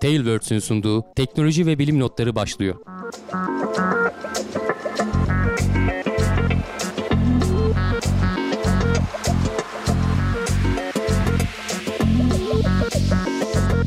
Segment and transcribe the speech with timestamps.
[0.00, 2.74] Tailwords'ün sunduğu teknoloji ve bilim notları başlıyor.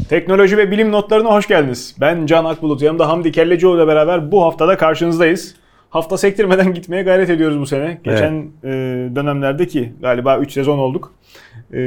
[0.10, 1.96] Teknoloji ve bilim notlarına hoş geldiniz.
[2.00, 5.56] Ben Can Akbulut, yanımda Hamdi Kellecioğlu ile beraber bu haftada karşınızdayız.
[5.90, 7.98] Hafta sektirmeden gitmeye gayret ediyoruz bu sene.
[8.04, 8.70] Geçen e,
[9.16, 11.14] dönemlerde ki galiba 3 sezon olduk.
[11.74, 11.80] E,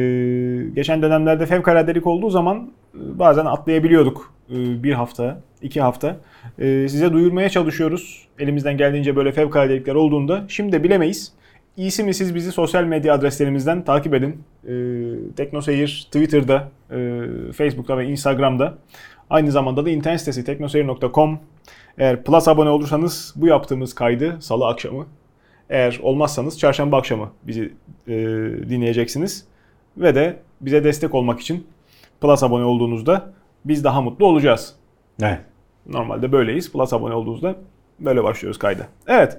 [0.74, 6.16] geçen dönemlerde fevkaladelik olduğu zaman bazen atlayabiliyorduk e, bir hafta, iki hafta.
[6.58, 8.28] E, size duyurmaya çalışıyoruz.
[8.38, 10.44] Elimizden geldiğince böyle fevkaladelikler olduğunda.
[10.48, 11.32] Şimdi de bilemeyiz.
[11.76, 14.42] İyisi mi siz bizi sosyal medya adreslerimizden takip edin.
[14.68, 17.22] Ee, Teknoseyir Twitter'da, e,
[17.52, 18.74] Facebook'ta ve Instagram'da.
[19.30, 21.40] Aynı zamanda da internet sitesi teknoseyir.com.
[21.98, 25.06] Eğer Plus abone olursanız bu yaptığımız kaydı salı akşamı.
[25.70, 27.72] Eğer olmazsanız çarşamba akşamı bizi
[28.08, 28.12] e,
[28.68, 29.44] dinleyeceksiniz.
[29.96, 31.66] Ve de bize destek olmak için
[32.24, 33.32] Plus abone olduğunuzda
[33.64, 34.74] biz daha mutlu olacağız.
[35.22, 35.40] Evet.
[35.86, 36.72] Normalde böyleyiz.
[36.72, 37.54] Plus abone olduğunuzda
[38.00, 38.86] böyle başlıyoruz kayda.
[39.06, 39.38] Evet.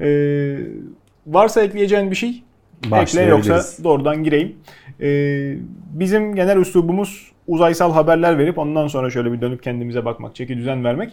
[0.00, 0.58] Ee,
[1.26, 2.42] varsa ekleyeceğin bir şey
[2.92, 4.56] ekle yoksa doğrudan gireyim.
[5.00, 5.56] Ee,
[5.90, 10.84] bizim genel üslubumuz uzaysal haberler verip ondan sonra şöyle bir dönüp kendimize bakmak, çeki düzen
[10.84, 11.12] vermek.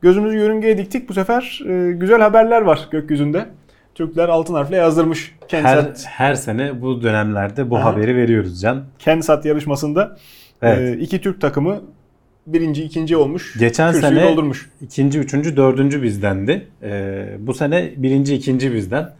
[0.00, 1.08] Gözümüzü yörüngeye diktik.
[1.08, 3.48] Bu sefer e, güzel haberler var gökyüzünde.
[3.98, 5.34] Türkler altın harfle yazdırmış.
[5.40, 7.84] Her, Kensat, her sene bu dönemlerde bu Aha.
[7.84, 8.84] haberi veriyoruz Can.
[8.98, 10.16] Kensat yarışmasında
[10.62, 10.98] Evet.
[10.98, 11.80] e, iki Türk takımı
[12.46, 13.58] birinci, ikinci olmuş.
[13.58, 14.70] Geçen kürsüyü sene doldurmuş.
[14.80, 16.68] ikinci, üçüncü, dördüncü bizdendi.
[16.82, 19.10] Ee, bu sene birinci, ikinci bizden.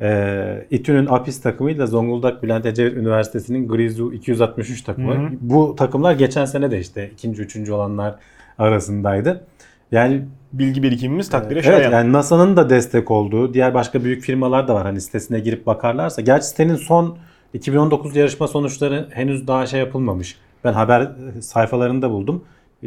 [0.00, 5.14] Ee, İTÜ'nün APİS takımıyla Zonguldak Bülent Ecevit Üniversitesi'nin Grizu 263 takımı.
[5.14, 5.30] Hı hı.
[5.40, 8.14] Bu takımlar geçen sene de işte ikinci, üçüncü olanlar
[8.58, 9.44] arasındaydı.
[9.92, 10.22] Yani
[10.52, 11.92] Bilgi birikimimiz takdire Evet şayan.
[11.92, 16.22] yani NASA'nın da destek olduğu diğer başka büyük firmalar da var hani sitesine girip bakarlarsa.
[16.22, 17.18] Gerçi sitenin son
[17.54, 20.38] 2019 yarışma sonuçları henüz daha şey yapılmamış.
[20.64, 22.44] Ben haber e, sayfalarında buldum.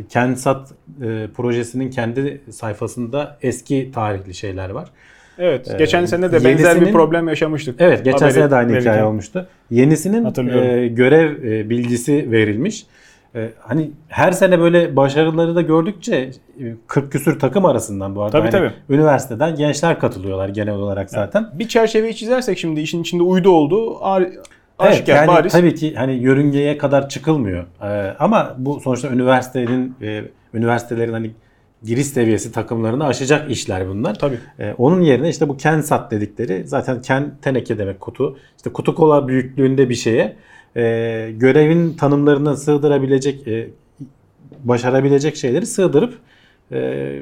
[0.10, 4.90] Kensat e, projesinin kendi sayfasında eski tarihli şeyler var.
[5.40, 5.72] Evet.
[5.74, 7.76] Ee, geçen sene de benzer bir problem yaşamıştık.
[7.82, 8.92] Evet geçen Haberi sene de aynı verirken.
[8.92, 9.48] hikaye olmuştu.
[9.70, 12.86] Yenisinin e, görev e, bilgisi verilmiş.
[13.36, 18.32] E, hani her sene böyle başarıları da gördükçe e, 40 küsür takım arasından bu arada.
[18.32, 18.96] Tabii, hani tabii.
[18.96, 21.50] Üniversiteden gençler katılıyorlar genel olarak zaten.
[21.54, 24.28] Bir çerçeveyi çizersek şimdi işin içinde uydu olduğu ar-
[24.84, 25.52] Evet, yani bariz.
[25.54, 27.66] tabii ki hani yörüngeye kadar çıkılmıyor.
[27.84, 30.22] Ee, ama bu sonuçta üniversitenin e,
[30.54, 31.32] üniversitelerin hani
[31.84, 34.20] giriş seviyesi takımlarını aşacak işler bunlar.
[34.20, 34.38] Tabii.
[34.60, 38.38] Ee, onun yerine işte bu Kensat dedikleri zaten ken teneke demek kutu.
[38.58, 40.36] İşte kutu kola büyüklüğünde bir şeye
[40.76, 40.82] e,
[41.38, 43.70] görevin tanımlarını sığdırabilecek e,
[44.64, 46.14] başarabilecek şeyleri sığdırıp
[46.72, 47.20] e,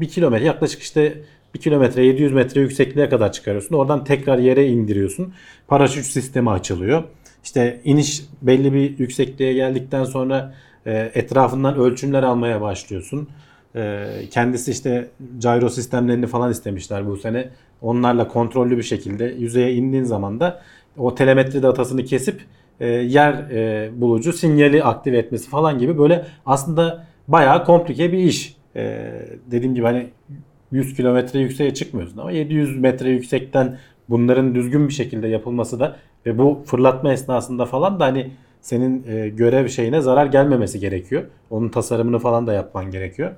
[0.00, 1.22] bir kilometre yaklaşık işte
[1.54, 3.74] bir kilometre 700 metre yüksekliğe kadar çıkarıyorsun.
[3.74, 5.34] Oradan tekrar yere indiriyorsun.
[5.68, 7.04] Paraşüt sistemi açılıyor.
[7.44, 10.54] İşte iniş belli bir yüksekliğe geldikten sonra
[10.86, 13.28] e, etrafından ölçümler almaya başlıyorsun.
[13.76, 15.08] E, kendisi işte
[15.38, 17.48] gyro sistemlerini falan istemişler bu sene.
[17.82, 20.62] Onlarla kontrollü bir şekilde yüzeye indiğin zaman da
[20.98, 22.40] o telemetri datasını kesip
[22.80, 28.56] e, yer e, bulucu sinyali aktive etmesi falan gibi böyle aslında bayağı komplike bir iş.
[28.76, 29.12] E,
[29.50, 30.06] dediğim gibi hani
[30.72, 33.78] 100 kilometre yükseğe çıkmıyorsun ama 700 metre yüksekten
[34.08, 35.96] bunların düzgün bir şekilde yapılması da
[36.26, 38.30] ve bu fırlatma esnasında falan da hani
[38.60, 39.02] senin
[39.36, 41.22] görev şeyine zarar gelmemesi gerekiyor.
[41.50, 43.32] Onun tasarımını falan da yapman gerekiyor.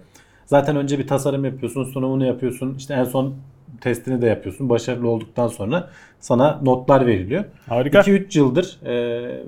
[0.47, 2.75] Zaten önce bir tasarım yapıyorsun, sunumunu yapıyorsun.
[2.79, 3.35] İşte en son
[3.81, 4.69] testini de yapıyorsun.
[4.69, 7.45] Başarılı olduktan sonra sana notlar veriliyor.
[7.69, 8.01] Harika.
[8.01, 9.45] 2-3 yıldır e,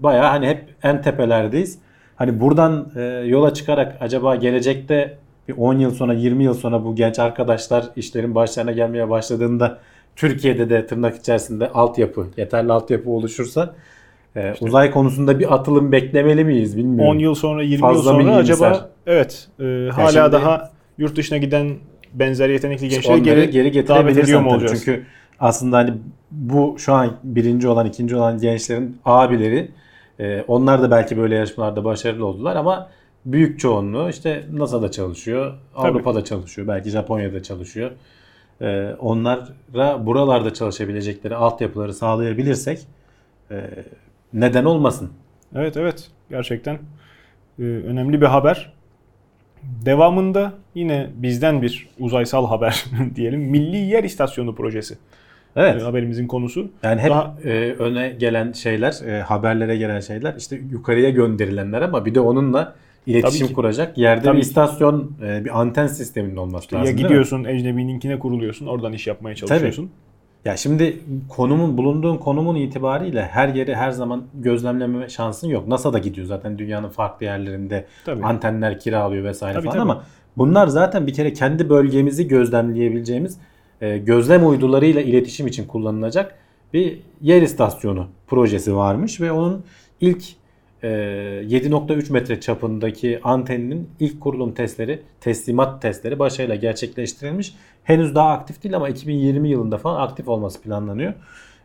[0.00, 1.78] bayağı hani hep en tepelerdeyiz.
[2.16, 6.94] Hani buradan e, yola çıkarak acaba gelecekte bir 10 yıl sonra 20 yıl sonra bu
[6.94, 9.78] genç arkadaşlar işlerin başlarına gelmeye başladığında
[10.16, 13.74] Türkiye'de de tırnak içerisinde altyapı, yeterli altyapı oluşursa
[14.36, 17.16] e, uzay konusunda bir atılım beklemeli miyiz bilmiyorum.
[17.16, 21.38] 10 yıl sonra 20 Fazla yıl sonra acaba evet e, hala şimdi- daha yurt dışına
[21.38, 21.74] giden
[22.18, 24.58] benzer yetenekli gençleri Onları geri, geri, getirebilirsen ediyor mu tabii.
[24.58, 24.84] olacağız?
[24.84, 25.06] Çünkü
[25.40, 25.94] aslında hani
[26.30, 29.70] bu şu an birinci olan, ikinci olan gençlerin abileri
[30.18, 32.88] e, onlar da belki böyle yarışmalarda başarılı oldular ama
[33.26, 35.88] büyük çoğunluğu işte NASA'da çalışıyor, Tabii.
[35.88, 37.90] Avrupa'da çalışıyor, belki Japonya'da çalışıyor.
[38.60, 42.80] E, onlara buralarda çalışabilecekleri altyapıları sağlayabilirsek
[43.50, 43.70] e,
[44.32, 45.10] neden olmasın?
[45.54, 46.78] Evet evet gerçekten
[47.58, 48.75] e, önemli bir haber.
[49.84, 52.84] Devamında yine bizden bir uzaysal haber
[53.16, 53.40] diyelim.
[53.40, 54.98] Milli Yer İstasyonu projesi.
[55.56, 55.82] Evet.
[55.82, 56.70] E, haberimizin konusu.
[56.82, 57.48] Yani hep Daha- e,
[57.78, 62.74] öne gelen şeyler, e, haberlere gelen şeyler işte yukarıya gönderilenler ama bir de onunla
[63.06, 66.94] iletişim Tabii kuracak yerde Tabii bir istasyon, e, bir anten sisteminin olması ya lazım.
[66.96, 67.02] mi?
[67.02, 68.66] gidiyorsun ecnebininkine kuruluyorsun.
[68.66, 69.90] Oradan iş yapmaya çalışıyorsun.
[70.46, 75.68] Ya şimdi konumun bulunduğun konumun itibariyle her yeri her zaman gözlemleme şansın yok.
[75.68, 78.24] NASA da gidiyor zaten dünyanın farklı yerlerinde Tabii.
[78.24, 79.82] antenler kiralıyor vesaire Tabii, falan tabii.
[79.92, 80.02] ama
[80.36, 83.38] bunlar zaten bir kere kendi bölgemizi gözlemleyebileceğimiz
[83.80, 86.34] e, gözlem uydularıyla iletişim için kullanılacak
[86.72, 89.64] bir yer istasyonu projesi varmış ve onun
[90.00, 90.24] ilk
[90.86, 97.54] 7.3 metre çapındaki anteninin ilk kurulum testleri, teslimat testleri başarıyla gerçekleştirilmiş.
[97.84, 101.12] Henüz daha aktif değil ama 2020 yılında falan aktif olması planlanıyor.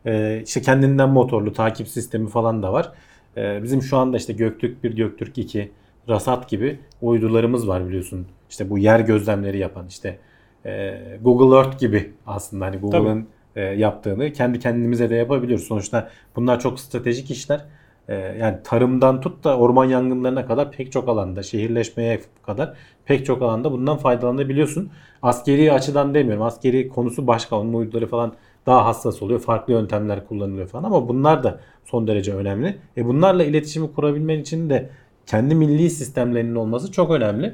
[0.05, 2.91] E, işte kendinden motorlu takip sistemi falan da var.
[3.37, 5.71] E, bizim şu anda işte Göktürk 1, Göktürk 2,
[6.09, 8.27] Rasat gibi uydularımız var biliyorsun.
[8.49, 10.19] İşte bu yer gözlemleri yapan işte
[10.65, 15.67] e, Google Earth gibi aslında hani Google'ın e, yaptığını kendi kendimize de yapabiliyoruz.
[15.67, 17.65] Sonuçta bunlar çok stratejik işler.
[18.11, 22.73] E, yani tarımdan tut da orman yangınlarına kadar pek çok alanda, şehirleşmeye kadar
[23.05, 24.89] pek çok alanda bundan faydalanabiliyorsun.
[25.21, 26.43] Askeri açıdan demiyorum.
[26.43, 27.55] Askeri konusu başka.
[27.55, 28.33] Onun uyduları falan
[28.65, 29.39] daha hassas oluyor.
[29.39, 32.77] Farklı yöntemler kullanılıyor falan ama bunlar da son derece önemli.
[32.97, 34.89] E bunlarla iletişimi kurabilmen için de
[35.25, 37.53] kendi milli sistemlerinin olması çok önemli.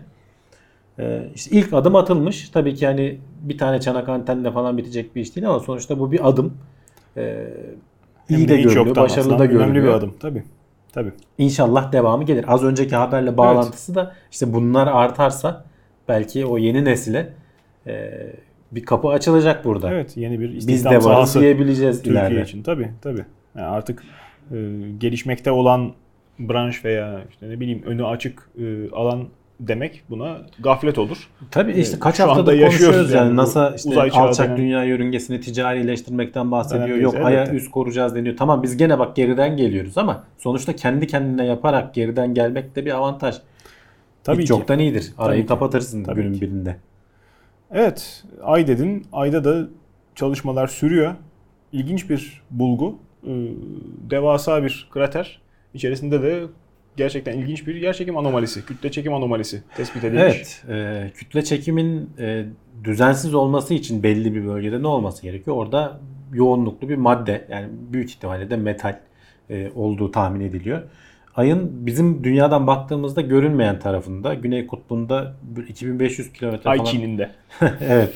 [0.99, 2.49] Ee, işte ilk adım atılmış.
[2.49, 6.11] Tabii ki yani bir tane çanak antenle falan bitecek bir iş değil ama sonuçta bu
[6.11, 6.53] bir adım.
[8.27, 9.67] Hem iyi de de yoktan başarılı aslında da görünüyor.
[9.69, 10.13] Önemli bir adım.
[10.19, 10.43] Tabii.
[10.93, 11.11] Tabii.
[11.37, 12.45] İnşallah devamı gelir.
[12.47, 15.65] Az önceki haberle bağlantısı da işte bunlar artarsa
[16.07, 17.33] belki o yeni nesile
[17.87, 18.11] e,
[18.71, 19.91] bir kapı açılacak burada.
[19.93, 22.41] Evet yeni bir Biz istihdam de varız diyebileceğiz Türkiye ileride.
[22.41, 22.63] için.
[22.63, 23.25] Tabii tabii.
[23.55, 24.03] Yani artık
[24.51, 24.55] e,
[24.97, 25.91] gelişmekte olan
[26.39, 29.27] branş veya işte ne bileyim önü açık e, alan
[29.59, 31.29] demek buna gaflet olur.
[31.51, 35.41] Tabii işte Ee, kaç şu haftadır konuşuyoruz yani, yani NASA işte alçak denen- dünya yörüngesini
[35.41, 36.97] ticarileştirmekten bahsediyor.
[36.97, 37.55] Yok aya elbette.
[37.57, 38.37] üst koruyacağız deniyor.
[38.37, 42.91] Tamam biz gene bak geriden geliyoruz ama sonuçta kendi kendine yaparak geriden gelmek de bir
[42.91, 43.35] avantaj.
[44.23, 44.51] Tabii Hiç ki.
[44.53, 45.13] yoktan iyidir.
[45.17, 45.47] Arayı ki.
[45.47, 46.41] kapatırsın Tabii günün ki.
[46.41, 46.75] birinde.
[47.71, 49.05] Evet, ay dedin.
[49.13, 49.67] Ayda da
[50.15, 51.15] çalışmalar sürüyor.
[51.73, 52.95] İlginç bir bulgu.
[53.27, 53.29] Ee,
[54.09, 55.41] devasa bir krater.
[55.73, 56.43] İçerisinde de
[56.97, 60.23] gerçekten ilginç bir yerçekim anomalisi, kütle çekim anomalisi tespit edilmiş.
[60.23, 62.45] Evet, e, kütle çekimin e,
[62.83, 65.57] düzensiz olması için belli bir bölgede ne olması gerekiyor?
[65.57, 65.99] Orada
[66.33, 68.99] yoğunluklu bir madde, yani büyük ihtimalle de metal
[69.49, 70.83] e, olduğu tahmin ediliyor.
[71.35, 76.91] Ayın bizim dünyadan baktığımızda görünmeyen tarafında, Güney Kutbu'nda bir 2500 kilometre Ay falan.
[76.91, 77.31] Çin'inde.
[77.81, 78.13] evet.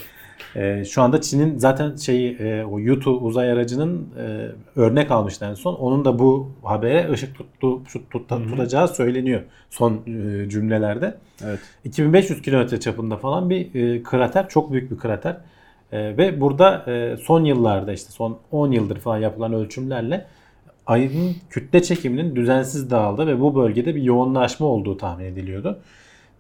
[0.56, 5.53] E, şu anda Çin'in zaten şeyi e, o Yutu uzay aracının e, örnek almıştı en
[5.53, 5.74] son.
[5.75, 11.18] Onun da bu habere ışık tuttu, şut, tut, tutacağı söyleniyor son e, cümlelerde.
[11.45, 11.59] Evet.
[11.83, 14.50] 2500 kilometre çapında falan bir e, krater.
[14.50, 15.38] Çok büyük bir krater.
[15.92, 20.25] E, ve burada e, son yıllarda işte son 10 yıldır falan yapılan ölçümlerle
[20.86, 25.80] ayın kütle çekiminin düzensiz dağıldığı ve bu bölgede bir yoğunlaşma olduğu tahmin ediliyordu.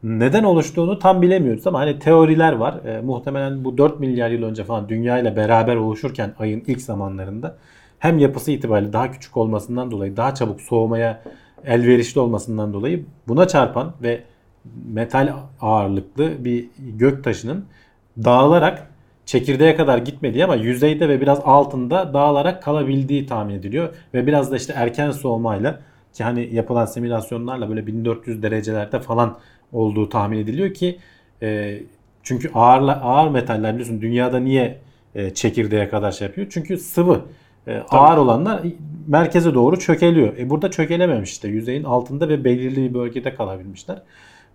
[0.03, 2.85] Neden oluştuğunu tam bilemiyoruz ama hani teoriler var.
[2.85, 7.57] E, muhtemelen bu 4 milyar yıl önce falan dünya ile beraber oluşurken ayın ilk zamanlarında
[7.99, 11.21] hem yapısı itibariyle daha küçük olmasından dolayı daha çabuk soğumaya
[11.65, 14.23] elverişli olmasından dolayı buna çarpan ve
[14.85, 17.65] metal ağırlıklı bir gök taşının
[18.17, 18.87] dağılarak
[19.25, 23.95] çekirdeğe kadar gitmediği ama yüzeyde ve biraz altında dağılarak kalabildiği tahmin ediliyor.
[24.13, 25.79] Ve biraz da işte erken soğumayla
[26.13, 29.37] ki hani yapılan simülasyonlarla böyle 1400 derecelerde falan
[29.73, 30.99] olduğu tahmin ediliyor ki
[31.41, 31.79] e,
[32.23, 34.79] çünkü ağır, ağır metaller biliyorsun dünyada niye
[35.15, 36.47] e, çekirdeğe kadar şey yapıyor?
[36.49, 37.21] Çünkü sıvı.
[37.67, 38.61] E, ağır olanlar
[39.07, 40.37] merkeze doğru çökeliyor.
[40.37, 44.01] E burada çökelememiş işte yüzeyin altında ve belirli bir bölgede kalabilmişler.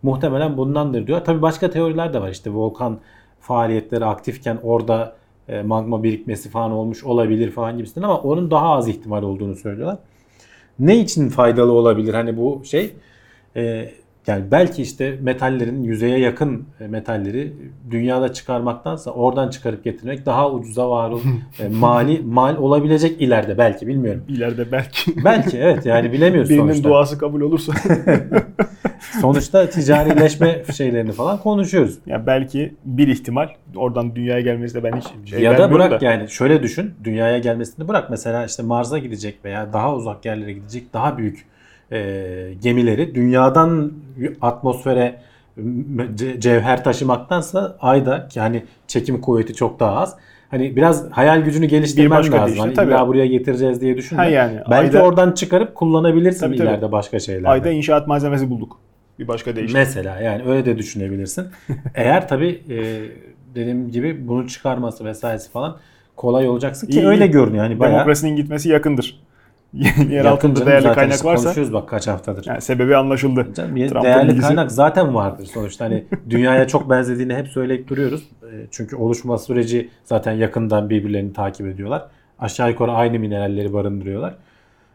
[0.02, 1.24] Muhtemelen bundandır diyor.
[1.24, 2.30] Tabii başka teoriler de var.
[2.30, 2.98] İşte volkan
[3.40, 5.16] faaliyetleri aktifken orada
[5.48, 9.98] e, magma birikmesi falan olmuş olabilir falan gibisinden ama onun daha az ihtimal olduğunu söylüyorlar.
[10.78, 12.92] Ne için faydalı olabilir hani bu şey?
[13.56, 13.90] E,
[14.26, 17.52] yani belki işte metallerin yüzeye yakın e, metalleri
[17.90, 21.20] dünyada çıkarmaktansa oradan çıkarıp getirmek daha ucuza var ol-
[21.60, 24.24] e, mali mal olabilecek ileride belki bilmiyorum.
[24.28, 26.88] İleride belki Belki evet yani bilemiyoruz birinin sonuçta.
[26.88, 27.72] duası kabul olursa
[29.20, 31.98] Sonuçta ticarileşme şeylerini falan konuşuyoruz.
[32.06, 36.04] ya belki bir ihtimal oradan dünyaya gelmesi de ben hiç şey ya da bırak da.
[36.04, 36.94] yani şöyle düşün.
[37.04, 38.10] Dünyaya gelmesini bırak.
[38.10, 41.44] Mesela işte Mars'a gidecek veya daha uzak yerlere gidecek daha büyük
[41.92, 43.92] e, gemileri dünyadan
[44.42, 45.20] atmosfere
[46.16, 50.16] ce- cevher taşımaktansa ayda yani çekim kuvveti çok daha az.
[50.50, 52.32] Hani biraz hayal gücünü geliştirmen lazım.
[52.46, 52.90] deyişle Hani tabii.
[52.90, 54.22] illa buraya getireceğiz diye düşünme.
[54.22, 56.68] Ha yani, Belki ayda- oradan çıkarıp kullanabilirsin Tabii, tabii.
[56.68, 57.48] ileride başka şeylerde.
[57.48, 58.78] Ayda inşaat malzemesi bulduk.
[59.18, 59.74] Bir başka değişik.
[59.76, 61.46] Mesela yani öyle de düşünebilirsin.
[61.94, 62.76] Eğer tabii e,
[63.54, 65.76] dediğim gibi bunu çıkarması vesairesi falan
[66.16, 67.64] kolay olacaksın ki İyi, öyle görünüyor.
[67.64, 69.20] Yani bayağı Demokrasinin gitmesi yakındır.
[70.10, 72.46] Yer altında değerli zaten kaynak varsa konuşuyoruz bak kaç haftadır.
[72.46, 73.54] yani sebebi anlaşıldı.
[73.54, 75.84] Canım, Trump'ın değerli ilgisi- kaynak zaten vardır sonuçta.
[75.84, 78.22] Hani dünyaya çok benzediğini hep söyleyip duruyoruz.
[78.42, 82.06] E, Çünkü oluşma süreci zaten yakından birbirlerini takip ediyorlar.
[82.38, 84.34] aşağı yukarı aynı mineralleri barındırıyorlar.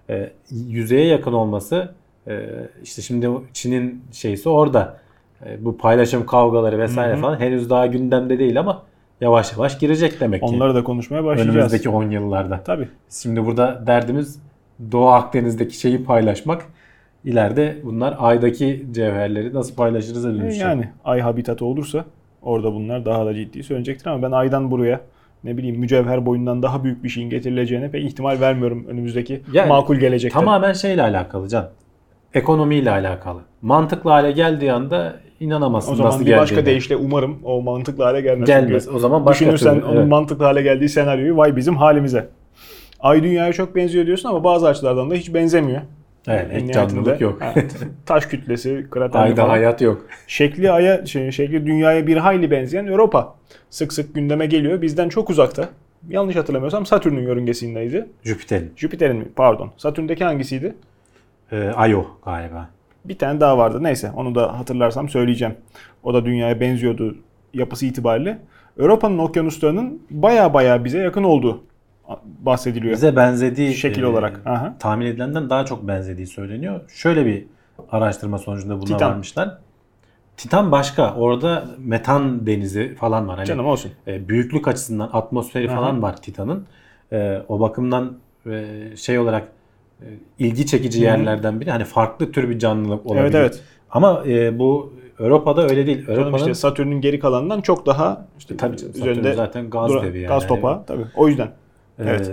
[0.09, 1.89] E, yüzeye yakın olması
[2.27, 2.45] e,
[2.83, 4.97] işte şimdi Çin'in şeysi orada.
[5.45, 7.21] E, bu paylaşım kavgaları vesaire Hı hı.
[7.21, 8.83] falan henüz daha gündemde değil ama
[9.21, 10.47] yavaş yavaş girecek demek ki.
[10.55, 11.55] Onları da konuşmaya başlayacağız.
[11.57, 12.61] önümüzdeki 10 yıllarda.
[12.65, 12.87] Tabii.
[13.09, 14.39] Şimdi burada derdimiz
[14.91, 16.65] Doğu Akdeniz'deki şeyi paylaşmak.
[17.23, 20.61] İleride bunlar aydaki cevherleri nasıl paylaşırız dönüşecek.
[20.61, 22.05] Yani ay habitatı olursa
[22.41, 25.01] orada bunlar daha da ciddi söyleyecektir ama ben aydan buraya
[25.43, 29.95] ne bileyim mücevher boyundan daha büyük bir şeyin getirileceğine pek ihtimal vermiyorum önümüzdeki Yani makul
[29.95, 30.39] gelecekte.
[30.39, 31.69] Tamamen şeyle alakalı Can.
[32.33, 33.39] Ekonomiyle alakalı.
[33.61, 38.21] Mantıklı hale geldiği anda inanamazsın o zaman nasıl bir başka deyişle umarım o mantıklı hale
[38.21, 38.47] gelmez.
[38.47, 38.83] Gelmez.
[38.83, 39.85] Çünkü O zaman başka Düşünürsen türlü.
[39.85, 40.07] onun evet.
[40.07, 42.27] mantıklı hale geldiği senaryoyu vay bizim halimize.
[43.01, 45.81] Ay dünyaya çok benziyor diyorsun ama bazı açılardan da hiç benzemiyor.
[46.27, 47.41] Evet, hiç canlılık yok.
[47.41, 47.53] Ha,
[48.05, 49.49] taş kütlesi, kraterli Ayda falan.
[49.49, 50.05] hayat yok.
[50.27, 53.35] Şekli aya, şey, şekli dünyaya bir hayli benzeyen Europa.
[53.69, 54.81] Sık sık gündeme geliyor.
[54.81, 55.69] Bizden çok uzakta.
[56.09, 58.07] Yanlış hatırlamıyorsam Satürn'ün yörüngesindeydi.
[58.23, 58.73] Jüpiter'in.
[58.75, 59.25] Jüpiter'in mi?
[59.35, 59.71] Pardon.
[59.77, 60.75] Satürn'deki hangisiydi?
[61.51, 62.69] Ee, Ayo galiba.
[63.05, 63.83] Bir tane daha vardı.
[63.83, 65.55] Neyse onu da hatırlarsam söyleyeceğim.
[66.03, 67.17] O da dünyaya benziyordu
[67.53, 68.37] yapısı itibariyle.
[68.79, 71.63] Avrupa'nın okyanuslarının baya baya bize yakın olduğu
[72.39, 72.93] bahsediliyor.
[72.93, 74.41] Bize benzediği Şekil e, olarak.
[74.45, 74.75] Aha.
[74.79, 76.81] tahmin edilenden daha çok benzediği söyleniyor.
[76.89, 77.45] Şöyle bir
[77.91, 79.11] araştırma sonucunda buna Titan.
[79.11, 79.57] varmışlar.
[80.37, 81.13] Titan başka.
[81.15, 83.35] Orada metan denizi falan var.
[83.37, 83.91] Hani Canım olsun.
[84.07, 85.75] e, büyüklük açısından atmosferi Aha.
[85.75, 86.65] falan var Titan'ın.
[87.11, 88.13] E, o bakımdan
[88.45, 88.65] e,
[88.95, 89.47] şey olarak
[90.01, 90.05] e,
[90.39, 91.05] ilgi çekici Hı hı.
[91.05, 91.71] yerlerden biri.
[91.71, 93.23] Hani farklı tür bir canlılık olabilir.
[93.23, 93.61] Evet evet.
[93.91, 96.05] Ama e, bu Avrupa'da öyle değil.
[96.09, 100.03] Avrupa'nın işte Satürn'ün geri kalanından çok daha işte tabii canım, Satürn üzerinde zaten gaz dura-
[100.03, 100.27] devi yani.
[100.27, 101.05] gaz topağı tabii.
[101.15, 101.51] O yüzden.
[101.99, 102.31] Ee, Evet.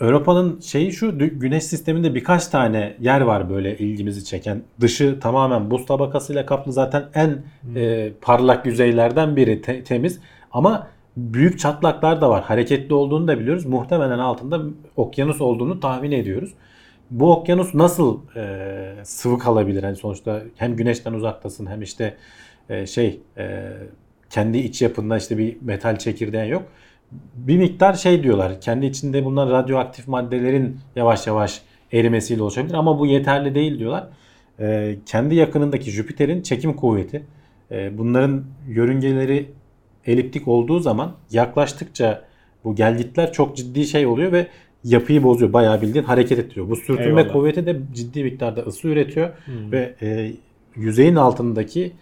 [0.00, 4.62] Avrupa'nın şeyi şu güneş sisteminde birkaç tane yer var böyle ilgimizi çeken.
[4.80, 7.42] Dışı tamamen buz tabakasıyla kaplı zaten en
[7.76, 10.20] e, parlak yüzeylerden biri te- temiz.
[10.52, 10.86] Ama
[11.16, 12.42] büyük çatlaklar da var.
[12.44, 13.64] Hareketli olduğunu da biliyoruz.
[13.66, 14.60] Muhtemelen altında
[14.96, 16.54] okyanus olduğunu tahmin ediyoruz.
[17.10, 19.82] Bu okyanus nasıl e, sıvı kalabilir?
[19.82, 22.16] Yani sonuçta hem güneşten uzaktasın hem işte
[22.68, 23.72] e, şey e,
[24.30, 26.62] kendi iç yapında işte bir metal çekirdeğin yok
[27.36, 28.60] bir miktar şey diyorlar.
[28.60, 34.08] Kendi içinde bulunan radyoaktif maddelerin yavaş yavaş erimesiyle oluşabilir ama bu yeterli değil diyorlar.
[34.60, 37.22] Ee, kendi yakınındaki Jüpiter'in çekim kuvveti
[37.70, 39.50] e, bunların yörüngeleri
[40.06, 42.24] eliptik olduğu zaman yaklaştıkça
[42.64, 44.46] bu gelgitler çok ciddi şey oluyor ve
[44.84, 45.52] yapıyı bozuyor.
[45.52, 46.70] Bayağı bildiğin hareket ettiriyor.
[46.70, 47.32] Bu sürtünme Eyvallah.
[47.32, 50.32] kuvveti de ciddi miktarda ısı üretiyor ve e,
[50.76, 51.92] yüzeyin altındaki e,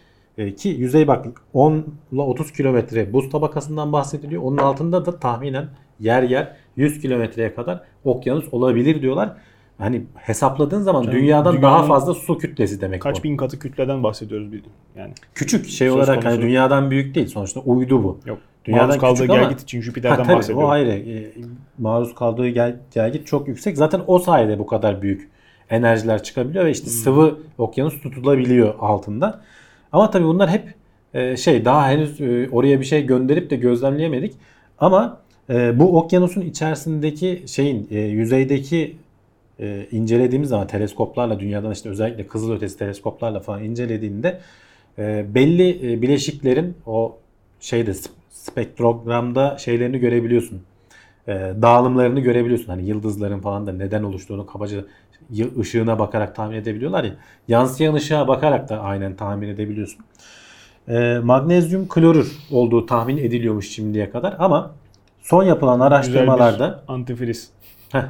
[0.56, 1.72] ki yüzey bak 10
[2.12, 4.42] ile 30 kilometre buz tabakasından bahsediliyor.
[4.42, 5.66] Onun altında da tahminen
[6.00, 9.32] yer yer 100 kilometreye kadar okyanus olabilir diyorlar.
[9.78, 13.22] Hani hesapladığın zaman Canım, dünyadan dünyanın daha fazla su kütlesi demek Kaç bu.
[13.24, 14.70] bin katı kütleden bahsediyoruz bildim.
[14.96, 16.42] Yani Küçük şey Söz olarak hani konusu.
[16.42, 17.26] dünyadan büyük değil.
[17.26, 18.18] Sonuçta uydu bu.
[18.26, 18.38] yok.
[18.64, 20.68] Dünyadan Maruz kaldığı küçük ama- gelgit için Jüpiter'den Ha, tabii, bahsediyorum.
[20.68, 20.88] o ayrı.
[20.90, 21.32] E,
[21.78, 23.76] maruz kaldığı gel, gelgit çok yüksek.
[23.76, 25.30] Zaten o sayede bu kadar büyük
[25.70, 26.92] enerjiler çıkabiliyor ve işte Hmm.
[26.92, 29.40] sıvı okyanus tutulabiliyor altında.
[29.92, 30.74] Ama tabii bunlar hep
[31.14, 34.34] e, şey daha henüz e, oraya bir şey gönderip de gözlemleyemedik.
[34.78, 35.20] Ama
[35.50, 38.96] e, bu okyanusun içerisindeki şeyin yüzeydeki
[39.90, 44.40] incelediğimiz zaman teleskoplarla dünyadan işte özellikle kızılötesi teleskoplarla falan incelediğinde
[45.34, 47.16] belli bileşiklerin o
[47.60, 50.62] şeyde sp- spektrogramda şeylerini görebiliyorsun.
[51.62, 52.66] Dağılımlarını görebiliyorsun.
[52.66, 54.84] Hani yıldızların falan da neden oluştuğunu kabaca
[55.58, 57.12] ışığına bakarak tahmin edebiliyorlar ya.
[57.48, 60.04] Yansıyan ışığa bakarak da aynen tahmin edebiliyorsun.
[60.88, 64.70] E, magnezyum klorür olduğu tahmin ediliyormuş şimdiye kadar ama
[65.22, 67.50] son yapılan araştırmalarda antifriz.
[67.92, 68.02] Heh.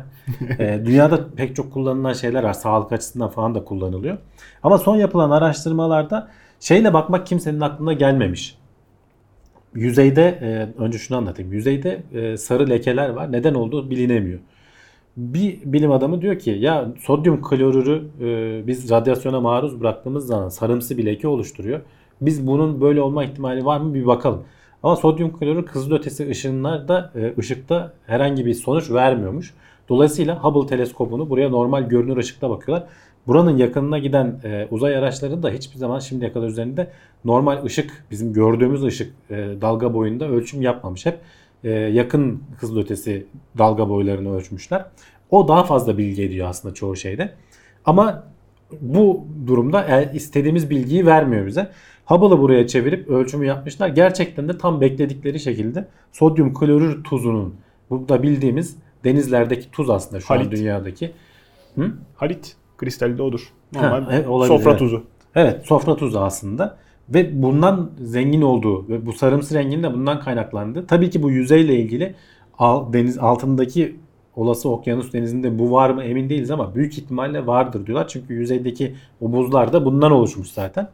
[0.58, 2.52] E, dünyada pek çok kullanılan şeyler var.
[2.52, 4.18] Sağlık açısından falan da kullanılıyor.
[4.62, 6.28] Ama son yapılan araştırmalarda
[6.60, 8.58] şeyle bakmak kimsenin aklına gelmemiş.
[9.74, 11.52] Yüzeyde, e, önce şunu anlatayım.
[11.52, 13.32] Yüzeyde e, sarı lekeler var.
[13.32, 14.40] Neden olduğu bilinemiyor.
[15.16, 20.98] Bir bilim adamı diyor ki ya sodyum klorürü e, biz radyasyona maruz bıraktığımız zaman sarımsı
[20.98, 21.80] bir leke oluşturuyor.
[22.20, 24.44] Biz bunun böyle olma ihtimali var mı bir bakalım.
[24.82, 29.54] Ama sodyum klorür kızılötesi ışınlarda e, ışıkta herhangi bir sonuç vermiyormuş.
[29.88, 32.88] Dolayısıyla Hubble teleskobunu buraya normal görünür ışıkta bakıyorlar.
[33.26, 36.90] Buranın yakınına giden e, uzay araçları da hiçbir zaman şimdiye kadar üzerinde
[37.24, 41.06] normal ışık bizim gördüğümüz ışık e, dalga boyunda ölçüm yapmamış.
[41.06, 41.18] Hep
[41.70, 43.26] yakın kızılötesi
[43.58, 44.84] dalga boylarını ölçmüşler.
[45.30, 47.34] O daha fazla bilgi ediyor aslında çoğu şeyde.
[47.84, 48.24] Ama
[48.80, 51.70] bu durumda e, istediğimiz bilgiyi vermiyor bize.
[52.06, 53.88] Hubble'ı buraya çevirip ölçümü yapmışlar.
[53.88, 57.54] Gerçekten de tam bekledikleri şekilde sodyum klorür tuzunun
[57.90, 60.52] bu da bildiğimiz denizlerdeki tuz aslında şu an Halit.
[60.52, 61.12] dünyadaki.
[61.74, 61.92] Hı?
[62.16, 63.52] Halit kristali de odur.
[63.72, 64.78] Normal Ha, e, olabilir, sofra evet.
[64.78, 65.04] tuzu.
[65.34, 66.78] Evet sofra tuzu aslında.
[67.08, 70.86] Ve bundan zengin olduğu ve bu sarımsı renginin de bundan kaynaklandı.
[70.86, 72.14] Tabii ki bu yüzeyle ilgili
[72.58, 73.96] al- deniz altındaki
[74.36, 78.08] olası okyanus denizinde bu var mı emin değiliz ama büyük ihtimalle vardır diyorlar.
[78.08, 80.88] Çünkü yüzeydeki o buzlar da bundan oluşmuş zaten.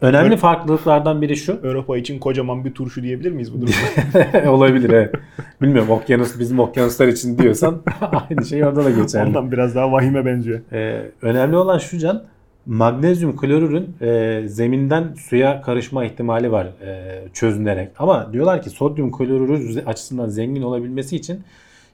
[0.00, 1.52] Önemli Böyle- farklılıklardan biri şu.
[1.52, 4.50] Avrupa için kocaman bir turşu diyebilir miyiz bu durumda?
[4.52, 5.14] Olabilir evet.
[5.62, 7.82] Bilmiyorum okyanus bizim okyanuslar için diyorsan
[8.30, 9.28] aynı şey orada da geçerli.
[9.28, 10.60] Ondan biraz daha vahime benziyor.
[10.72, 12.22] Ee, önemli olan şu can
[12.66, 17.88] magnezyum klorürün e, zeminden suya karışma ihtimali var e, çözünerek.
[17.98, 21.40] Ama diyorlar ki sodyum klorürü açısından zengin olabilmesi için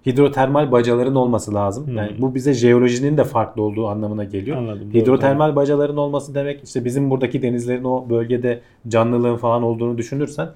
[0.07, 1.87] hidrotermal bacaların olması lazım.
[1.87, 1.97] Hmm.
[1.97, 4.57] Yani bu bize jeolojinin de farklı olduğu anlamına geliyor.
[4.57, 4.93] Anladım.
[4.93, 10.49] doğru, Hidrotermal bacaların olması demek işte bizim buradaki denizlerin o bölgede canlılığın falan olduğunu düşünürsen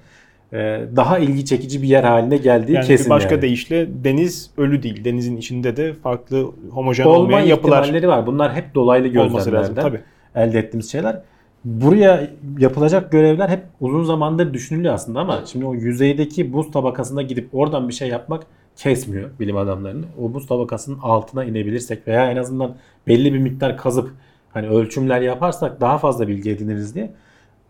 [0.95, 3.41] daha ilgi çekici bir yer haline geldiği Yani kesin bir başka yani.
[3.41, 5.03] deyişle deniz ölü değil.
[5.03, 8.27] Denizin içinde de farklı homojen Olma olmayan yapılar ihtimalleri var.
[8.27, 10.01] Bunlar hep dolaylı gözlemlerden
[10.35, 11.21] elde ettiğimiz şeyler.
[11.65, 17.49] Buraya yapılacak görevler hep uzun zamandır düşünülüyor aslında ama şimdi o yüzeydeki buz tabakasına gidip
[17.53, 18.43] oradan bir şey yapmak
[18.75, 20.05] kesmiyor bilim adamlarını.
[20.21, 22.75] O buz tabakasının altına inebilirsek veya en azından
[23.07, 24.11] belli bir miktar kazıp
[24.53, 27.11] hani ölçümler yaparsak daha fazla bilgi ediniriz diye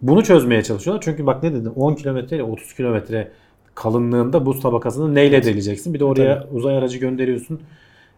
[0.01, 1.01] bunu çözmeye çalışıyorlar.
[1.04, 3.32] Çünkü bak ne dedim 10 kilometre ile 30 kilometre
[3.75, 5.94] kalınlığında buz tabakasını neyle deleceksin?
[5.94, 7.62] Bir de oraya uzay aracı gönderiyorsun.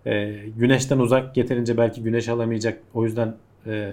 [0.06, 2.80] Ee, güneşten uzak getirince belki güneş alamayacak.
[2.94, 3.36] O yüzden
[3.68, 3.92] e,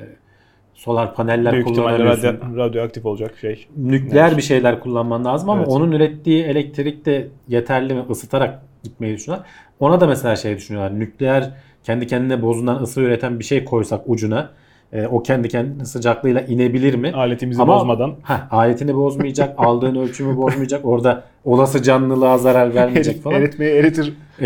[0.75, 2.41] solar paneller Büyük ihtimalle kullanabiliyorsun.
[2.41, 3.67] radyo- radyoaktif olacak şey.
[3.77, 5.69] Nükleer bir şeyler kullanman lazım ama Evet.
[5.73, 9.49] onun ürettiği elektrik de yeterli mi ısıtarak gitmeyi düşünüyorlar.
[9.81, 10.99] Ona da mesela şey düşünüyorlar.
[11.01, 11.51] Nükleer
[11.85, 14.51] kendi kendine bozulan ısı üreten bir şey koysak ucuna
[14.93, 17.13] e, o kendi kendine sıcaklığıyla inebilir mi?
[17.15, 18.15] Aletimizi Ama- bozmadan.
[18.23, 23.37] Heh, aletini bozmayacak, aldığın ölçümü bozmayacak, orada olası canlılığa zarar vermeyecek falan.
[23.41, 24.15] eritmeyi eritir.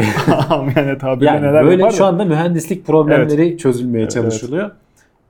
[0.77, 4.71] yani tabirle Yani neler böyle yapar şu anda mühendislik problemleri çözülmeye Evet, çalışılıyor.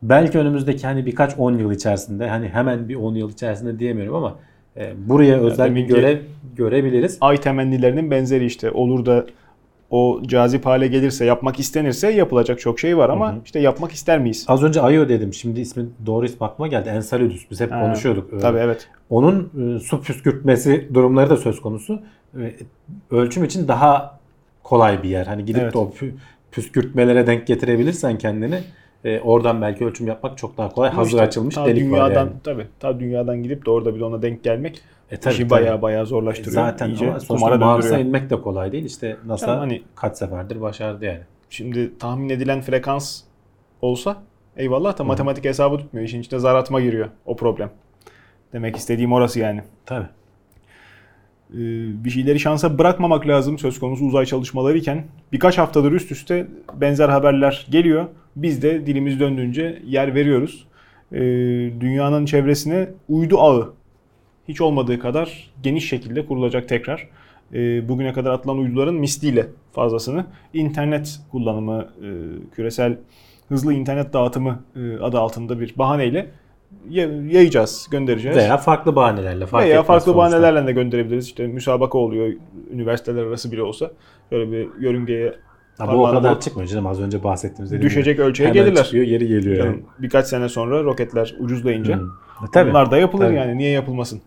[0.02, 4.34] Belki önümüzdeki hani birkaç 10 yıl içerisinde hani hemen bir 10 yıl içerisinde diyemiyorum ama
[4.76, 6.18] e, buraya özel bir demin ki- görev
[6.56, 7.18] görebiliriz.
[7.20, 8.70] Ay temennilerinin benzeri işte.
[8.70, 9.26] Olur da
[9.90, 13.40] o cazip hale gelirse, yapmak istenirse yapılacak çok şey var ama Hı hı.
[13.44, 14.44] işte yapmak ister miyiz?
[14.48, 15.34] Az önce Ayo dedim.
[15.34, 16.88] Şimdi ismi doğru ismi aklıma geldi.
[16.88, 17.50] Enceladus.
[17.50, 18.32] Biz hep Ha, konuşuyorduk.
[18.32, 18.88] Ee, Tabii evet.
[19.10, 22.02] Onun e, su püskürtmesi durumları da söz konusu.
[23.10, 24.18] Ölçüm için daha
[24.62, 25.26] kolay bir yer.
[25.26, 25.74] Hani gidip Evet.
[25.74, 26.12] de o pü-
[26.52, 28.58] püskürtmelere denk getirebilirsen kendini
[29.04, 30.90] e, oradan belki ölçüm yapmak çok daha kolay.
[30.90, 32.30] Hazır işte açılmış delik dünyadan, var yani.
[32.44, 32.66] Tabii.
[32.80, 35.50] Ta dünyadan gidip de orada bir de ona denk gelmek E, tabii, işi tabii.
[35.50, 36.54] bayağı bayağı zorlaştırıyor.
[36.54, 38.84] Zaten İyice ama sonuçta kumara Mars'a inmek de kolay değil.
[38.84, 41.20] İşte NASA Canım hani- kaç seferdir başardı yani.
[41.50, 43.20] Şimdi tahmin edilen frekans
[43.82, 44.22] olsa
[44.56, 46.06] eyvallah da matematik hesabı tutmuyor.
[46.06, 47.08] İşin içine zar atma giriyor.
[47.26, 47.70] O problem.
[48.52, 49.62] Demek istediğim orası yani.
[49.86, 50.06] Tabii.
[51.50, 51.58] Ee,
[52.04, 55.04] bir şeyleri şansa bırakmamak lazım söz konusu uzay çalışmaları iken.
[55.32, 58.06] Birkaç haftadır üst üste benzer haberler geliyor.
[58.36, 60.66] Biz de dilimiz döndüğünce yer veriyoruz.
[61.12, 61.18] Ee,
[61.80, 63.72] dünyanın çevresine uydu ağı
[64.50, 67.08] hiç olmadığı kadar geniş şekilde kurulacak tekrar.
[67.54, 72.08] Ee, bugüne kadar atılan uyduların misliyle fazlasını internet kullanımı, e,
[72.54, 72.96] küresel
[73.48, 76.26] hızlı internet dağıtımı e, adı altında bir bahaneyle
[76.90, 78.36] ya- yayacağız, göndereceğiz.
[78.36, 80.18] Veya farklı bahanelerle fark Veya farklı sonuçta.
[80.18, 81.26] bahanelerle de gönderebiliriz.
[81.26, 82.32] İşte müsabaka oluyor
[82.72, 83.90] üniversiteler arası bile olsa.
[84.32, 85.34] Böyle bir yörüngeye
[85.78, 86.86] Ha, bu o kadar vurup çıkmıyor canım.
[86.86, 88.26] Az önce bahsettiğimiz düşecek gibi.
[88.26, 88.84] ölçüye Hemen gelirler.
[88.84, 89.66] çıkıyor, geri geliyor yani.
[89.66, 92.02] Yani birkaç sene sonra roketler ucuzlayınca Hı.
[92.44, 92.70] E, Tabii.
[92.70, 93.36] bunlar da yapılır Tabii.
[93.36, 93.58] yani.
[93.58, 94.20] Niye yapılmasın?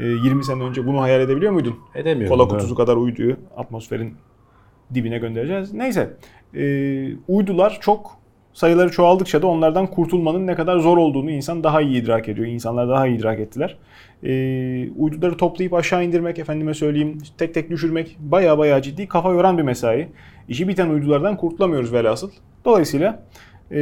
[0.00, 1.74] Ee, 20 sene önce bunu hayal edebiliyor muydun?
[1.94, 2.36] Edemiyorum.
[2.36, 4.14] Kola kutusu kadar uyduyu atmosferin
[4.94, 5.72] dibine göndereceğiz.
[5.72, 6.16] Neyse.
[6.54, 8.18] Ee, uydular çok
[8.52, 12.46] sayıları çoğaldıkça da onlardan kurtulmanın ne kadar zor olduğunu insan daha iyi idrak ediyor.
[12.46, 13.78] İnsanlar daha iyi idrak ettiler.
[14.24, 19.58] Ee, uyduları toplayıp aşağı indirmek, efendime söyleyeyim, tek tek düşürmek baya baya ciddi kafa yoran
[19.58, 20.08] bir mesai.
[20.48, 22.30] İşi biten uydulardan kurtulamıyoruz velhasıl.
[22.64, 23.22] Dolayısıyla
[23.70, 23.80] e,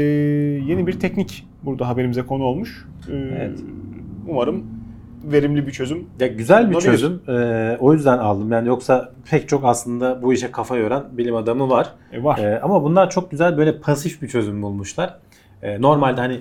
[0.66, 2.86] yeni bir teknik burada haberimize konu olmuş.
[3.10, 3.58] Ee, Evet.
[4.28, 4.64] Umarım
[5.32, 6.90] verimli bir çözüm Ya güzel bir Olabilir.
[6.90, 7.20] çözüm.
[7.28, 8.52] Ee, o yüzden aldım.
[8.52, 11.92] Yani yoksa pek çok aslında bu işe kafa yoran bilim adamı var.
[12.12, 12.38] e, var.
[12.38, 15.14] Ee, ama bunlar çok güzel böyle pasif bir çözüm bulmuşlar.
[15.62, 16.40] Ee, normalde hani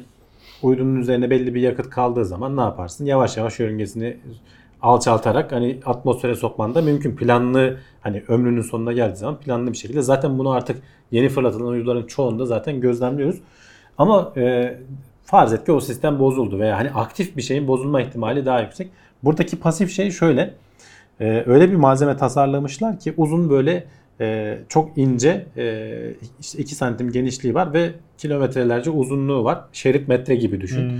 [0.63, 3.05] uydunun üzerine belli bir yakıt kaldığı zaman ne yaparsın?
[3.05, 4.17] Yavaş yavaş yörüngesini
[4.81, 7.15] alçaltarak hani atmosfere sokman da mümkün.
[7.15, 10.01] Planlı hani ömrünün sonuna geldiği zaman planlı bir şekilde.
[10.01, 10.77] Zaten bunu artık
[11.11, 13.39] yeni fırlatılan uyduların çoğunda zaten gözlemliyoruz.
[13.97, 14.75] Ama e,
[15.25, 18.89] farz et ki o sistem bozuldu veya hani aktif bir şeyin bozulma ihtimali daha yüksek.
[19.23, 20.53] Buradaki pasif şey şöyle.
[21.19, 23.85] e, öyle bir malzeme tasarlamışlar ki uzun böyle
[24.21, 29.61] e, çok ince e, işte 2 santim genişliği var ve kilometrelerce uzunluğu var.
[29.73, 30.89] Şerit metre gibi düşün.
[30.89, 30.97] Hmm.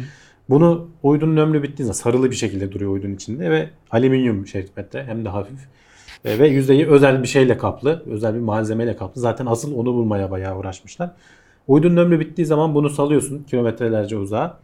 [0.49, 5.03] Bunu uydunun ömrü bittiği zaman sarılı bir şekilde duruyor uydunun içinde ve alüminyum şerit metre
[5.03, 5.59] hem de hafif.
[6.25, 9.21] E, ve yüzeyi özel bir şeyle kaplı, özel bir malzemeyle kaplı.
[9.21, 11.11] Zaten asıl onu bulmaya bayağı uğraşmışlar.
[11.67, 14.57] Uydunun ömrü bittiği zaman bunu salıyorsun kilometrelerce uzağa.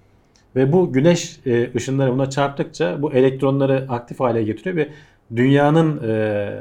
[0.56, 4.90] Ve bu güneş e, ışınları buna çarptıkça bu elektronları aktif hale getiriyor ve
[5.36, 6.52] dünyanın e,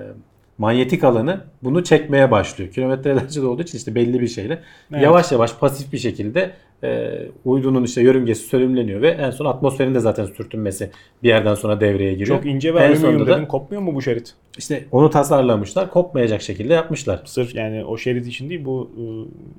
[0.61, 2.71] manyetik alanı bunu çekmeye başlıyor.
[2.71, 5.03] Kilometrelerce de olduğu için işte belli bir şeyle Evet.
[5.03, 6.51] yavaş yavaş pasif bir şekilde
[6.85, 10.91] e, uydunun işte yörüngesi sönümleniyor ve en son atmosferin de zaten sürtünmesi
[11.23, 12.39] bir yerden sonra devreye giriyor.
[12.39, 13.47] Çok ince ve alüminyum dedin.
[13.47, 14.35] Kopmuyor mu bu şerit?
[14.59, 15.91] işte onu tasarlamışlar.
[15.91, 17.23] Kopmayacak şekilde yapmışlar.
[17.25, 19.03] Sırf yani o şerit için değil bu e,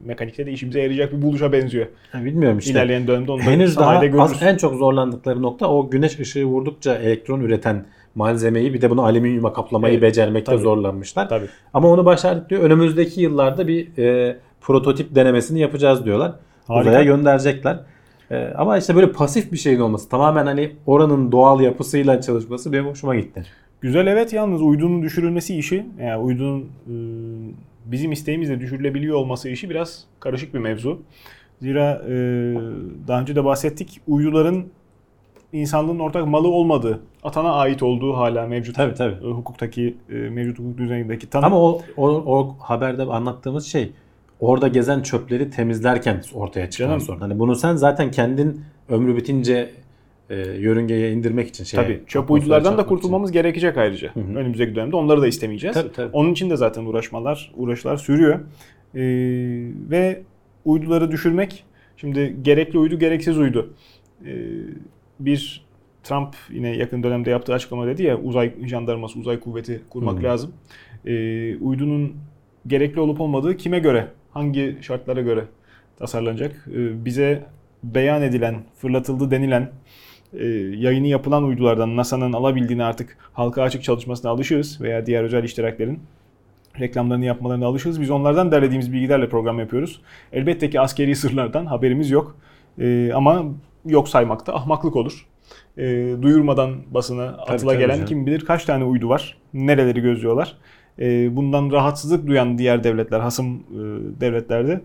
[0.08, 1.88] mekanikte de işimize yarayacak bir buluşa benziyor.
[2.14, 2.72] Ya bilmiyorum işte.
[2.72, 7.42] İlerleyen dönemde onu Henüz daha az, en çok zorlandıkları nokta o güneş ışığı vurdukça elektron
[7.42, 10.62] üreten malzemeyi bir de bunu alüminyuma kaplamayı Evet, becermekte tabii.
[10.62, 11.30] zorlanmışlar.
[11.30, 11.45] Tabii.
[11.74, 12.63] Ama onu başardık diyor.
[12.63, 16.32] Önümüzdeki yıllarda bir e, prototip denemesini yapacağız diyorlar.
[16.67, 16.89] Harika.
[16.89, 17.80] Uzaya gönderecekler.
[18.32, 22.86] E, ama işte böyle pasif bir şeyin olması tamamen hani oranın doğal yapısıyla çalışması benim
[22.86, 23.43] hoşuma gitti.
[23.82, 26.93] Güzel evet yalnız uydunun düşürülmesi işi yani uydunun e,
[27.86, 31.02] bizim isteğimizle düşürülebiliyor olması işi biraz karışık bir mevzu.
[31.62, 32.13] Zira e,
[33.08, 34.65] daha önce de bahsettik uyduların
[35.54, 39.16] insanlığın ortak malı olmadığı, atana ait olduğu hala mevcut Tabii tabii.
[39.26, 41.46] e, hukuktaki e, mevcut hukuk düzenindeki tanım.
[41.46, 43.92] Ama o, o, o haberde anlattığımız şey
[44.40, 47.02] orada gezen çöpleri temizlerken ortaya çıkan Canım.
[47.02, 47.20] sorun.
[47.20, 49.70] Hani bunu sen zaten kendin ömrü bitince
[50.30, 51.84] e, yörüngeye indirmek için şey.
[51.84, 54.08] Tabii çöp uydulardan da kurtulmamız gerekecek ayrıca.
[54.16, 54.20] hı.
[54.20, 55.74] Önümüzdeki dönemde onları da istemeyeceğiz.
[55.74, 56.10] Tabii, tabii.
[56.14, 58.40] Onun için de zaten uğraşmalar, uğraşlar sürüyor.
[58.96, 59.00] Ee,
[59.90, 60.22] ve
[60.66, 61.64] uyduları düşürmek,
[61.98, 63.74] şimdi gerekli uydu, gereksiz uydu.
[64.26, 64.32] Ee,
[65.19, 65.65] bir
[66.04, 70.24] Trump yine yakın dönemde yaptığı açıklama dedi ya uzay jandarması, uzay kuvveti kurmak Hı.
[70.24, 70.54] lazım.
[71.06, 72.13] Ee, uydunun
[72.67, 75.45] gerekli olup olmadığı kime göre, hangi şartlara göre
[76.00, 76.67] tasarlanacak?
[76.76, 77.43] Ee, bize
[77.84, 79.71] beyan edilen, fırlatıldı denilen
[80.34, 80.45] e,
[80.78, 86.00] yayını yapılan uydulardan NASA'nın alabildiğini artık halka açık çalışmasına alışığız veya diğer özel iştiraklerin
[86.80, 88.02] reklamlarını yapmalarına alışığız.
[88.02, 90.02] Biz onlardan derlediğimiz bilgilerle program yapıyoruz.
[90.34, 92.38] Elbette ki askeri sırlardan haberimiz yok.
[92.80, 93.45] E, ama
[93.86, 95.26] yok saymak da ahmaklık olur.
[95.78, 95.84] E,
[96.22, 98.08] duyurmadan basına atıla tabii gelen canım.
[98.08, 99.38] kim bilir kaç tane uydu var.
[99.54, 100.58] Nereleri gözlüyorlar.
[101.00, 103.62] E, bundan rahatsızlık duyan diğer devletler, hasım e,
[104.22, 104.82] devletlerde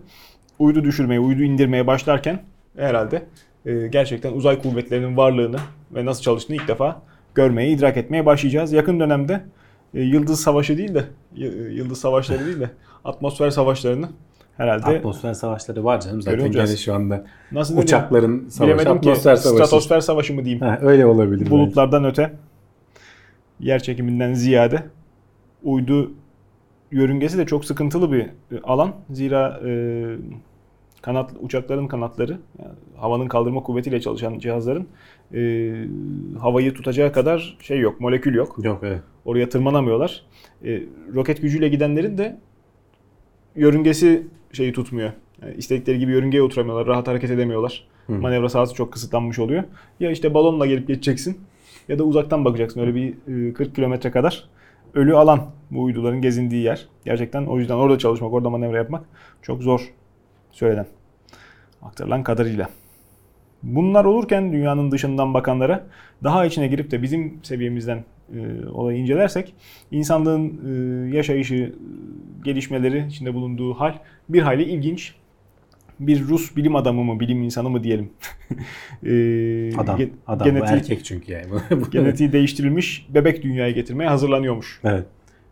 [0.59, 2.43] uydu düşürmeye, uydu indirmeye başlarken
[2.77, 3.25] herhalde
[3.65, 5.57] e, gerçekten uzay kuvvetlerinin varlığını
[5.95, 7.01] ve nasıl çalıştığını ilk defa
[7.35, 8.73] görmeye, idrak etmeye başlayacağız.
[8.73, 9.41] Yakın dönemde
[9.93, 11.03] e, Yıldız Savaşı değil de
[11.71, 12.69] Yıldız Savaşları değil de
[13.05, 14.09] atmosfer savaşlarını
[14.57, 16.69] herhalde Atmosfer savaşları var canım zaten Göreceğiz.
[16.69, 17.25] gene şu anda.
[17.51, 17.77] nasıl?
[17.77, 19.65] Uçakların savaşı, Bilemedim ki atmosfer savaşı.
[19.65, 20.65] stratosfer savaşı mı diyeyim?
[20.65, 21.39] Ha, öyle olabilir.
[21.39, 21.51] belki.
[21.51, 22.33] Bulutlardan öte
[23.59, 24.83] yer çekiminden ziyade
[25.63, 26.11] uydu
[26.91, 28.29] yörüngesi de çok sıkıntılı bir e,
[28.63, 28.93] alan.
[29.11, 29.71] Zira e,
[31.01, 34.87] kanat uçakların kanatları yani havanın kaldırma kuvvetiyle çalışan cihazların
[35.33, 35.73] e,
[36.39, 38.55] havayı tutacağı kadar şey yok, molekül yok.
[38.63, 39.01] Yok evet.
[39.25, 40.25] Oraya tırmanamıyorlar.
[40.65, 40.83] E,
[41.15, 42.37] roket gücüyle gidenlerin de
[43.55, 45.11] yörüngesi şeyi tutmuyor.
[45.41, 47.87] Yani istedikleri gibi yörüngeye oturamıyorlar, rahat hareket edemiyorlar.
[48.07, 48.13] Hı.
[48.13, 49.63] Manevra sahası çok kısıtlanmış oluyor.
[49.99, 51.37] Ya işte balonla gelip geçeceksin
[51.87, 53.13] ya da uzaktan bakacaksın öyle bir
[53.49, 54.49] e, 40 kilometre kadar.
[54.93, 56.87] Ölü alan bu uyduların gezindiği yer.
[57.05, 59.05] Gerçekten o yüzden orada çalışmak, orada manevra yapmak
[59.41, 59.93] çok zor
[60.51, 60.85] söylenen.
[61.81, 62.69] Aktarılan kadarıyla.
[63.63, 65.87] Bunlar olurken dünyanın dışından bakanlara
[66.23, 68.03] daha içine girip de bizim seviyemizden
[68.35, 69.53] e, olayı incelersek
[69.91, 70.59] insanlığın
[71.11, 71.71] e, yaşayışı, e,
[72.45, 73.93] gelişmeleri, içinde bulunduğu hal
[74.29, 75.13] bir hayli ilginç.
[75.99, 78.09] Bir Rus bilim adamı mı, bilim insanı mı diyelim.
[79.05, 79.09] E,
[79.77, 79.99] Adam.
[79.99, 81.45] ge- Adam bu genetiği- erkek çünkü yani.
[81.71, 84.79] Bu- genetiği değiştirilmiş bebek dünyaya getirmeye hazırlanıyormuş.
[84.83, 85.05] Evet.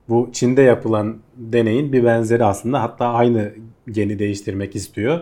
[0.09, 2.81] Bu Çin'de yapılan deneyin bir benzeri aslında.
[2.81, 3.51] Hatta aynı
[3.91, 5.19] geni değiştirmek istiyor.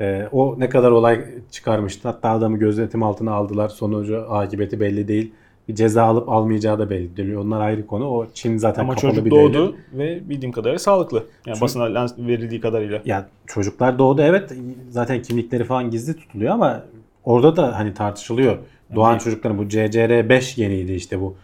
[0.00, 2.08] Ee, o ne kadar olay çıkarmıştı.
[2.08, 3.68] Hatta adamı gözetim altına aldılar.
[3.68, 5.32] Sonucu akıbeti belli değil.
[5.68, 7.34] Bir ceza alıp almayacağı da belli değil.
[7.34, 8.08] Onlar ayrı konu.
[8.08, 9.98] O Çin zaten Ama kapalı çocuk bir doğdu devlet.
[10.22, 11.16] ve bildiğim kadarıyla sağlıklı.
[11.46, 13.02] Yani Çocuk- basına verildiği kadarıyla.
[13.04, 14.52] Ya çocuklar doğdu evet.
[14.90, 16.82] Zaten kimlikleri falan gizli tutuluyor ama
[17.24, 18.58] orada da hani tartışılıyor.
[18.94, 21.34] Doğan çocukların bu CCR5 geniydi işte bu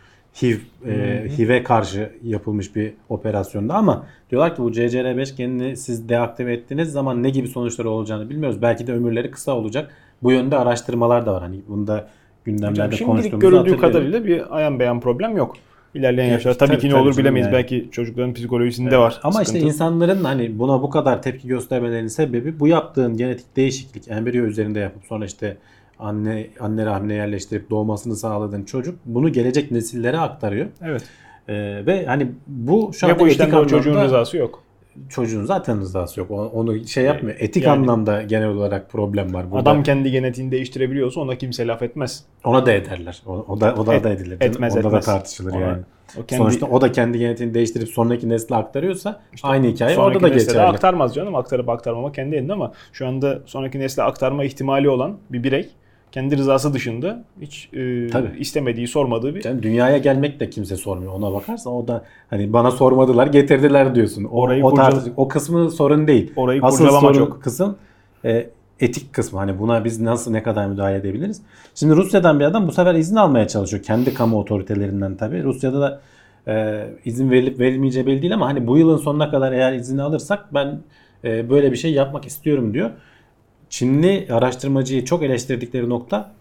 [0.42, 0.56] HIV
[0.86, 6.92] e, HIV'e karşı yapılmış bir operasyonda ama diyorlar ki bu CCR5 genini siz deaktive ettiğiniz
[6.92, 8.62] zaman ne gibi sonuçları olacağını bilmiyoruz.
[8.62, 9.90] Belki de ömürleri kısa olacak.
[10.22, 11.42] Bu yönde araştırmalar da var.
[11.42, 12.08] Hani bunda
[12.44, 15.56] gündemlerde Şimdilik konuştuğumuzu görüldüğü kadarıyla bir ayan beyan problem yok.
[15.94, 17.46] İlerleyen Evet, yaşlarda tabii, tabii, ki ne tabii olur bilemeyiz.
[17.46, 17.54] yani.
[17.54, 19.20] Belki çocukların psikolojisinde var.
[19.22, 19.56] Ama sıkıntı.
[19.58, 24.78] işte insanların hani buna bu kadar tepki göstermelerinin sebebi bu yaptığın genetik değişiklik embriyo üzerinde
[24.80, 25.56] yapıp sonra işte
[25.98, 30.66] anne anne rahmine yerleştirip doğmasını sağladığın çocuk bunu gelecek nesillere aktarıyor.
[30.82, 31.02] Evet.
[31.48, 31.54] Ee,
[31.86, 34.62] ve hani bu şu anda bu işten çocuğun rızası yok.
[35.08, 36.30] Çocuğun zaten rızası yok.
[36.30, 37.36] Onu şey yapmıyor.
[37.40, 39.70] Etik Yani- anlamda genel olarak problem var burada.
[39.70, 42.24] Adam kendi genetiğini değiştirebiliyorsa ona kimse laf etmez.
[42.44, 43.22] ona da ederler.
[43.26, 44.36] O, o da o da Et- da edilir.
[44.40, 45.06] etmez, Onda etmez.
[45.06, 45.82] da tartışılır Ona- yani.
[46.20, 50.16] O kendi, Sonuçta o da kendi genetiğini değiştirip sonraki nesle aktarıyorsa İşte aynı hikaye sonraki
[50.18, 50.60] orada da geçerli.
[50.60, 51.34] aktarmaz canım.
[51.34, 55.68] Aktarıp aktarmama kendi elinde ama şu anda sonraki nesle aktarma ihtimali olan bir birey
[56.12, 58.28] kendi rızası dışında hiç e, Tabii.
[58.38, 61.12] istemediği, sormadığı bir Yani dünyaya gelmek de kimse sormuyor.
[61.12, 64.24] Ona bakarsan o da hani bana sormadılar getirdiler diyorsun.
[64.24, 66.32] O, Orayı o, kurcala- o kısmı sorun değil.
[66.36, 67.42] orayı Asıl sorun çok.
[67.42, 67.76] kısım
[68.24, 68.46] e,
[68.80, 69.38] etik kısmı.
[69.38, 71.42] Hani buna biz nasıl ne kadar müdahale edebiliriz?
[71.74, 73.82] Şimdi Rusya'dan bir adam bu sefer izin almaya çalışıyor.
[73.82, 75.42] Kendi kamu otoritelerinden tabii.
[75.44, 76.00] Rusya'da da
[76.48, 80.54] e, izin verilip verilmeyeceği belli değil ama hani bu yılın sonuna kadar eğer izini alırsak
[80.54, 80.78] ben
[81.24, 82.90] e, böyle bir şey yapmak istiyorum diyor.
[83.70, 86.32] Çinli araştırmacıyı çok eleştirdikleri nokta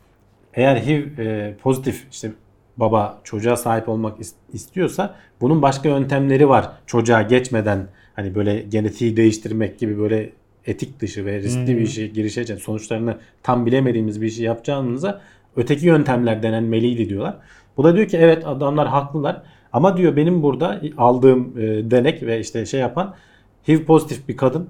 [0.53, 2.31] eğer HIV e, pozitif işte
[2.77, 6.69] baba çocuğa sahip olmak is- istiyorsa bunun başka yöntemleri var.
[6.85, 10.29] Çocuğa geçmeden hani böyle genetiği değiştirmek gibi böyle
[10.65, 12.61] etik dışı ve riskli bir işe girişeceğiz.
[12.63, 15.21] Sonuçlarını tam bilemediğimiz bir işi yapacağınıza
[15.55, 17.37] öteki yöntemler denenmeliydi diyorlar.
[17.77, 19.41] Bu da diyor ki evet adamlar haklılar
[19.73, 23.15] ama diyor benim burada aldığım e, denek ve işte şey yapan
[23.67, 24.69] HIV pozitif bir kadın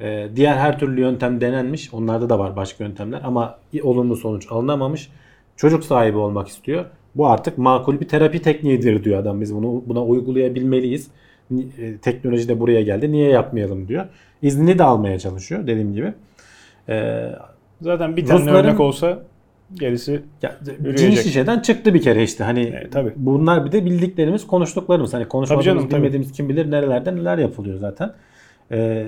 [0.00, 1.94] e, diğer her türlü yöntem denenmiş.
[1.94, 5.08] Onlarda da var başka yöntemler ama olumlu sonuç alınamamış.
[5.56, 6.84] Çocuk sahibi olmak istiyor.
[7.14, 9.40] Bu artık makul bir terapi tekniğidir diyor adam.
[9.40, 11.08] Biz bunu buna uygulayabilmeliyiz.
[11.78, 13.12] E, Teknoloji de buraya geldi.
[13.12, 14.06] Niye yapmayalım diyor.
[14.42, 16.12] İznini de almaya çalışıyor dediğim gibi.
[16.88, 17.26] E,
[17.80, 19.18] Zaten bir tane Rusların- örnek olsa
[19.74, 20.98] gerisi ya, Yürüyecek.
[20.98, 22.44] cin şişeden çıktı bir kere işte.
[22.44, 23.12] Hani E, tabii.
[23.16, 25.14] bunlar bir de bildiklerimiz, konuştuklarımız.
[25.14, 25.98] Hani konuşmadığımız, Tabii canım, tabii.
[26.00, 28.12] bilmediğimiz kim bilir nerelerde neler yapılıyor zaten.
[28.72, 29.06] Ee,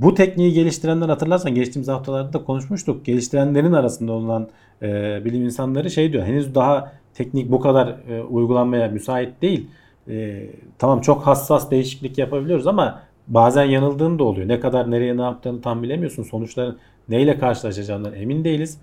[0.00, 3.04] bu tekniği geliştirenler hatırlarsan geçtiğimiz haftalarda da konuşmuştuk.
[3.04, 4.48] Geliştirenlerin arasında olan
[4.82, 6.24] e, bilim insanları şey diyor.
[6.24, 9.66] Henüz daha teknik bu kadar e, uygulanmaya müsait değil.
[10.08, 10.46] E,
[10.78, 14.48] tamam çok hassas değişiklik yapabiliyoruz ama bazen yanıldığın da oluyor.
[14.48, 16.22] Ne kadar nereye ne yaptığını tam bilemiyorsun.
[16.22, 18.78] Sonuçların neyle karşılaşacağından emin değiliz.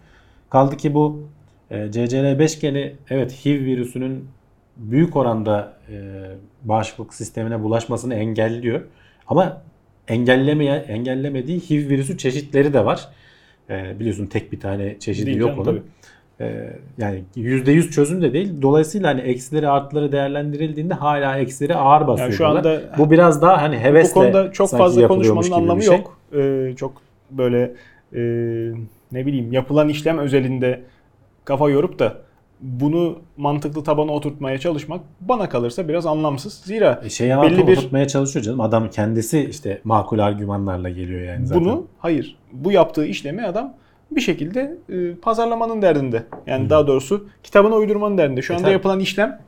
[0.50, 1.24] Kaldı ki bu
[1.72, 4.28] e, CCR5 geni evet HIV virüsünün
[4.78, 5.96] büyük oranda e,
[6.64, 8.82] bağışıklık sistemine bulaşmasını engelliyor.
[9.28, 9.62] Ama
[10.10, 13.10] engellemeye engellemediği HIV virüsü çeşitleri de var.
[13.70, 15.84] E, biliyorsun tek bir tane çeşidi Değil yok onun.
[16.42, 18.62] E, yani %100 çözüm de değil.
[18.62, 22.30] Dolayısıyla hani eksileri artıları değerlendirildiğinde hala eksileri ağır basıyor.
[22.30, 25.98] Yani şu anda bu biraz daha hani hevesle bu konuda çok fazla konuşmanın anlamı şey.
[25.98, 26.18] yok.
[26.36, 27.72] Ee, çok böyle
[28.16, 28.22] e,
[29.12, 30.82] ne bileyim yapılan işlem özelinde
[31.46, 32.18] kafa yorup da
[32.62, 36.54] bunu mantıklı tabana oturtmaya çalışmak bana kalırsa biraz anlamsız.
[36.54, 38.62] Zira E, Şeye belli bir- oturtmaya çalışıyor canım.
[38.62, 41.64] Adam kendisi işte makul argümanlarla geliyor yani zaten.
[41.66, 43.74] bunu hayır bu yaptığı işlemi adam
[44.12, 46.24] bir şekilde e, pazarlamanın derdinde.
[46.48, 48.42] Yani daha doğrusu kitabına uydurmanın derdinde.
[48.42, 48.74] Şu E, anda tabii.
[48.74, 49.40] yapılan işlem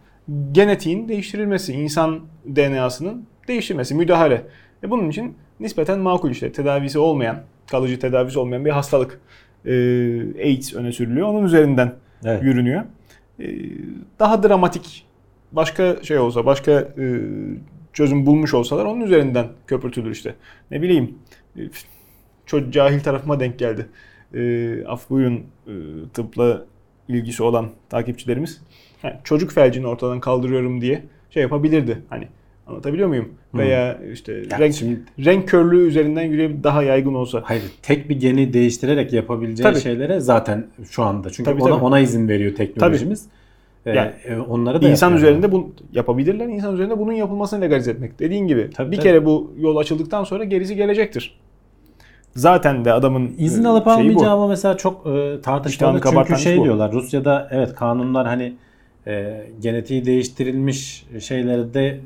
[0.51, 2.19] genetiğin değiştirilmesi, insan
[2.55, 4.41] DNA'sının değiştirilmesi, müdahale.
[4.83, 7.37] E bunun için nispeten makul işte tedavisi olmayan,
[7.71, 9.21] kalıcı tedavisi olmayan bir hastalık.
[9.65, 9.71] E,
[10.43, 11.27] AIDS öne sürülüyor.
[11.27, 11.93] Onun üzerinden
[12.25, 12.43] Evet.
[12.43, 12.81] yürünüyor.
[13.41, 13.47] E,
[14.19, 15.05] daha dramatik
[15.51, 17.21] başka şey olsa, başka e,
[17.93, 20.35] çözüm bulmuş olsalar onun üzerinden köpürtülür işte.
[20.71, 21.15] Ne bileyim
[21.57, 21.61] e,
[22.45, 23.89] çok cahil tarafıma denk geldi.
[24.33, 25.73] E, af buyurun e,
[26.13, 26.65] tıpla
[27.07, 28.61] ilgisi olan takipçilerimiz.
[29.23, 32.01] Çocuk felcini ortadan kaldırıyorum diye şey yapabilirdi.
[32.09, 32.27] Hani
[32.71, 33.29] anlatabiliyor muyum?
[33.53, 37.41] Veya işte Ya renk şimdi- renk körlüğü üzerinden yürüyüp daha yaygın olsa.
[37.45, 39.79] Hayır, tek bir geni değiştirerek yapabileceği Tabii.
[39.81, 41.29] şeylere zaten şu anda.
[41.29, 41.83] Çünkü Tabii, ona tabii.
[41.83, 43.25] ona izin veriyor teknolojimiz.
[43.85, 46.47] Ee, Yani e, onları da İnsan üzerinde bu yapabilirler.
[46.47, 48.19] İnsan üzerinde bunun yapılmasını legalize etmek.
[48.19, 49.03] Dediğin gibi Tabii, bir tabii.
[49.07, 51.39] kere bu yol açıldıktan sonra gerisi gelecektir.
[52.35, 53.99] Zaten de adamın İzin e, alıp şeyi bu.
[53.99, 56.63] almayacağı ama mesela çok e, tartışmalı çünkü şey bu.
[56.63, 56.91] diyorlar.
[56.91, 58.53] Rusya'da evet kanunlar hani
[59.07, 61.99] e, genetiği değiştirilmiş şeylerde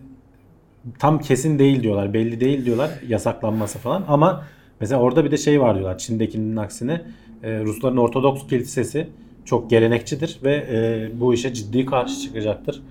[1.00, 2.14] tam kesin değil diyorlar.
[2.14, 4.44] Belli değil diyorlar yasaklanması falan ama
[4.80, 5.98] mesela orada bir de şey var diyorlar.
[5.98, 7.02] Çin'dekinin aksine
[7.44, 9.08] e, Rusların Ortodoks kilisesi
[9.46, 12.82] çok gelenekçidir ve e, bu işe ciddi karşı çıkacaktır.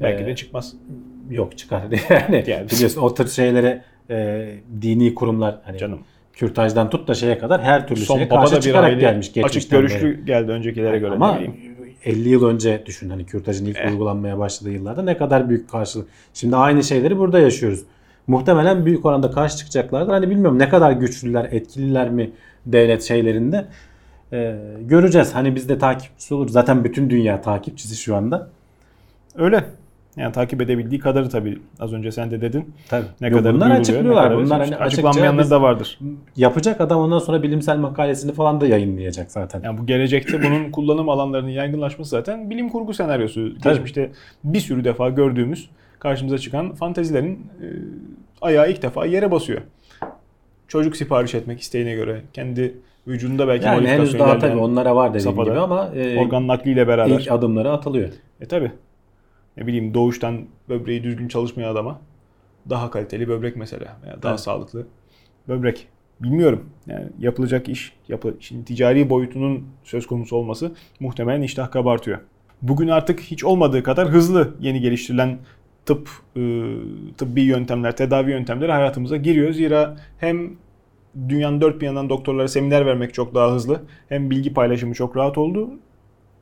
[0.00, 0.74] Belki E, de çıkmaz.
[1.30, 2.70] yok çıkar yani, Yani.
[2.70, 4.48] biliyorsun o tür şeylere e,
[4.82, 5.98] dini kurumlar hani Canım.
[6.32, 9.70] kürtajdan tut da şeye kadar her türlü Son şeye karşı bir çıkarak aile gelmiş açık
[9.70, 10.24] görüşlü beri.
[10.24, 11.10] geldi öncekilere göre.
[11.14, 11.38] Ama.
[12.04, 13.90] 50 yıl önce düşün hani kürtajın ilk Eh.
[13.90, 16.08] uygulanmaya başladığı yıllarda ne kadar büyük karşılık.
[16.34, 17.82] Şimdi aynı şeyleri burada yaşıyoruz.
[18.26, 20.12] Muhtemelen büyük oranda karşı çıkacaklardır.
[20.12, 22.30] Hani bilmiyorum ne kadar güçlüler, etkililer mi
[22.66, 23.64] devlet şeylerinde.
[24.32, 25.34] Ee, göreceğiz.
[25.34, 26.48] Hani biz de takipçisi olur.
[26.48, 28.48] Zaten bütün dünya takipçisi şu anda.
[29.36, 29.64] Öyle.
[30.16, 31.58] Yani takip edebildiği kadarı tabii.
[31.80, 32.74] Az önce sen de dedin.
[32.88, 33.06] Tabii.
[33.20, 34.24] Ne Yok, kadar bunlar açıklıyorlar.
[34.24, 35.98] ne kadar bunlar hani açıklanmayanları da vardır.
[36.36, 39.62] yapacak adam ondan sonra bilimsel makalesini falan da yayınlayacak zaten.
[39.64, 43.58] Yani bu gelecekte bunun kullanım alanlarının yaygınlaşması zaten bilim kurgu senaryosu.
[43.62, 43.74] Tabii.
[43.74, 44.10] Geçmişte
[44.44, 47.66] bir sürü defa gördüğümüz karşımıza çıkan fantezilerin e,
[48.42, 49.60] ayağı ilk defa yere basıyor.
[50.68, 52.74] Çocuk sipariş etmek isteğine göre kendi
[53.06, 57.20] vücudunda belki Yani henüz daha tabii onlara var dediğim gibi ama e, organ nakliyle beraber.
[57.20, 58.08] ilk adımları atılıyor.
[58.40, 58.72] E tabi.
[59.56, 62.00] Ne bileyim doğuştan böbreği düzgün çalışmayan adama
[62.70, 64.40] daha kaliteli böbrek mesela veya daha Evet.
[64.40, 64.86] sağlıklı
[65.48, 65.88] böbrek
[66.20, 66.64] bilmiyorum.
[66.86, 72.18] Yani yapılacak iş, yapı, işin ticari boyutunun söz konusu olması muhtemelen iştah kabartıyor.
[72.62, 75.38] Bugün artık hiç olmadığı kadar hızlı yeni geliştirilen
[75.86, 76.40] tıp, e,
[77.18, 79.52] tıbbi yöntemler, tedavi yöntemleri hayatımıza giriyor.
[79.52, 80.50] Zira hem
[81.28, 85.38] dünyanın dört bir yanından doktorlara seminer vermek çok daha hızlı, hem bilgi paylaşımı çok rahat
[85.38, 85.70] oldu.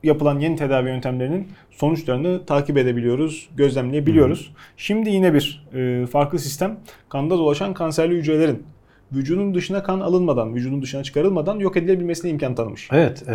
[0.03, 4.53] Yapılan yeni tedavi yöntemlerinin sonuçlarını takip edebiliyoruz, gözlemleyebiliyoruz.
[4.77, 6.77] Şimdi yine bir e, farklı sistem,
[7.09, 8.63] kanda dolaşan kanserli hücrelerin
[9.13, 12.89] vücudun dışına kan alınmadan, vücudun dışına çıkarılmadan yok edilebilmesine imkan tanımış.
[12.91, 13.33] Evet, e,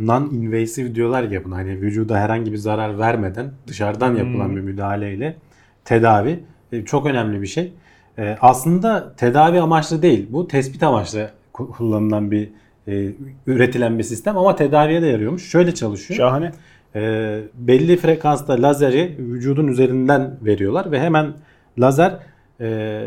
[0.00, 1.56] non-invasive diyorlar ya buna.
[1.56, 4.56] Hani vücuda herhangi bir zarar vermeden dışarıdan yapılan Hmm.
[4.56, 5.36] bir müdahaleyle
[5.84, 6.40] tedavi
[6.72, 7.72] e, çok önemli bir şey.
[8.18, 10.26] E, aslında tedavi amaçlı değil.
[10.30, 12.48] Bu tespit amaçlı ku- kullanılan bir
[12.88, 13.12] e,
[13.46, 15.50] üretilen bir sistem ama tedaviye de yarıyormuş.
[15.50, 16.18] Şöyle çalışıyor.
[16.18, 16.52] Şahane.
[16.94, 21.32] E, belli frekansta lazeri vücudun üzerinden veriyorlar ve hemen
[21.78, 22.18] lazer
[22.60, 23.02] e,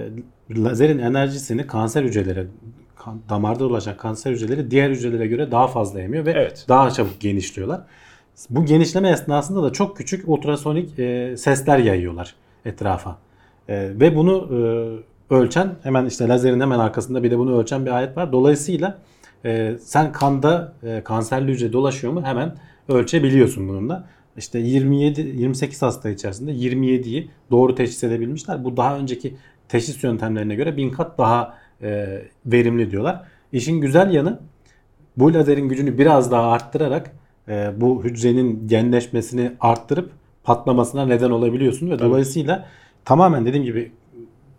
[0.52, 2.48] lazerin enerjisini kanser hücreleri
[2.96, 6.66] kan- damarda dolaşan kanser hücreleri diğer hücrelere göre daha fazla emiyor ve Evet.
[6.70, 7.82] daha çabuk genişliyorlar.
[8.50, 12.36] Bu genişleme esnasında da çok küçük ultrasonik e, sesler yayıyorlar
[12.66, 13.18] etrafa.
[13.70, 14.60] E, ve bunu e,
[15.36, 18.32] ölçen hemen işte lazerin hemen arkasında bir de bunu ölçen bir alet var.
[18.32, 18.98] Dolayısıyla
[19.46, 22.56] e, sen kanda e, kanserli hücre dolaşıyor mu hemen
[22.90, 24.08] ölçebiliyorsun bununla.
[24.38, 28.64] İşte 27 28 hasta içerisinde 27'yi doğru teşhis edebilmişler.
[28.64, 29.36] Bu daha önceki
[29.70, 33.24] teşhis yöntemlerine göre bin kat daha e, verimli diyorlar.
[33.52, 34.40] İşin güzel yanı
[35.18, 37.12] bu lazerin gücünü biraz daha arttırarak
[37.48, 40.12] e, bu hücrenin genleşmesini arttırıp
[40.44, 42.10] patlamasına neden olabiliyorsun ve Tabii.
[42.10, 42.66] dolayısıyla
[43.06, 43.92] tamamen dediğim gibi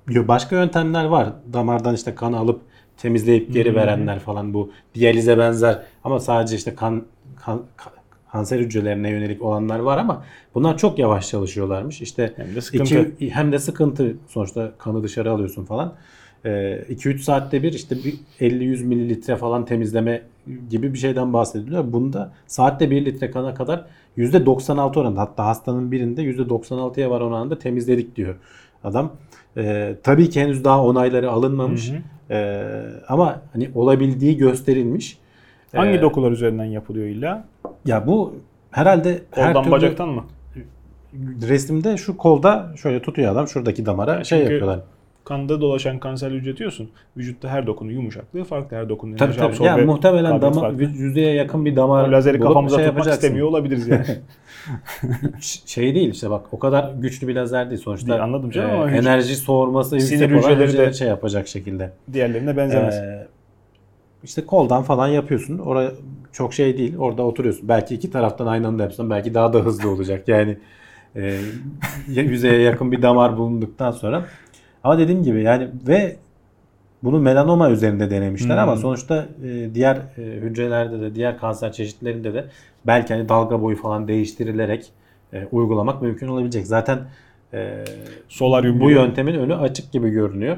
[0.09, 1.33] başka yöntemler var.
[1.53, 2.61] Damardan işte kan alıp
[2.99, 7.05] temizleyip geri verenler falan bu diyalize benzer ama sadece işte kan,
[7.37, 7.99] kan ka-
[8.33, 12.03] kanser hücrelerine yönelik olanlar var ama bunlar çok yavaş çalışıyorlarmış.
[12.03, 13.03] İşte Hem de sıkıntı.
[13.03, 15.95] İki, hem de sıkıntı sonuçta kanı dışarı alıyorsun falan.
[16.45, 20.23] 2-3 saatte bir işte bir 50-100 mililitre falan temizleme
[20.71, 21.93] gibi bir şeyden bahsediliyor.
[21.93, 23.85] Bunda saatte 1 litre kana kadar
[24.19, 28.35] %96 oranında hatta hastanın birinde %96'ya var oranında temizledik diyor
[28.85, 29.13] adam.
[29.57, 31.91] Ee, tabii ki henüz daha onayları alınmamış.
[31.91, 31.99] Hı hı.
[32.31, 32.63] Ee,
[33.09, 35.19] ama hani olabildiği gösterilmiş.
[35.75, 37.45] Hangi Ee, dokular üzerinden yapılıyor illa?
[37.87, 38.35] Ya bu
[38.71, 40.25] herhalde her Koldan türlü bacaktan mı?
[41.49, 44.81] resimde şu kolda şöyle tutuyor adam şuradaki damara şey çünkü- yapıyorlar.
[45.29, 46.91] Kanda dolaşan kanserli hücre diyorsun.
[47.17, 48.77] Vücutta her dokunun yumuşaklığı farklı.
[48.77, 49.49] Her dokunun Tabii enerji tabii.
[49.49, 50.83] absorbe Yani muhtemelen dama, farklı.
[50.83, 53.27] yüzeye yakın bir damar O lazeri bulup kafamıza şey tutmak yapacaksın.
[53.27, 54.05] istemiyor olabiliriz yani.
[55.67, 58.09] Şey değil işte bak o kadar güçlü bir lazer değil sonuçta.
[58.09, 61.93] Değil, anladım canım e, ama enerji soğurması yüksek olan hücreleri de- şey yapacak şekilde.
[62.13, 62.95] Diğerlerine benzemez.
[62.95, 63.27] Ee,
[64.25, 65.59] işte koldan falan yapıyorsun.
[65.59, 65.93] Oraya
[66.33, 66.97] çok şey değil.
[66.99, 67.69] Orada oturuyorsun.
[67.69, 70.29] Belki iki taraftan aynı anda yapsan belki daha da hızlı olacak.
[70.29, 70.59] Yani
[71.17, 71.39] e,
[72.07, 74.25] yüzeye yakın bir damar bulunduktan sonra.
[74.85, 76.17] Ama dediğim gibi yani ve
[77.03, 78.63] bunu melanoma üzerinde denemişler Hmm.
[78.63, 82.45] ama sonuçta e, diğer e, hücrelerde de diğer kanser çeşitlerinde de
[82.87, 84.87] belki hani dalga boyu falan değiştirilerek
[85.33, 86.67] e, uygulamak mümkün olabilecek.
[86.67, 86.99] Zaten
[87.53, 87.85] e,
[88.29, 88.93] Solaryum bu gibi.
[88.99, 90.57] yöntemin önü açık gibi görünüyor.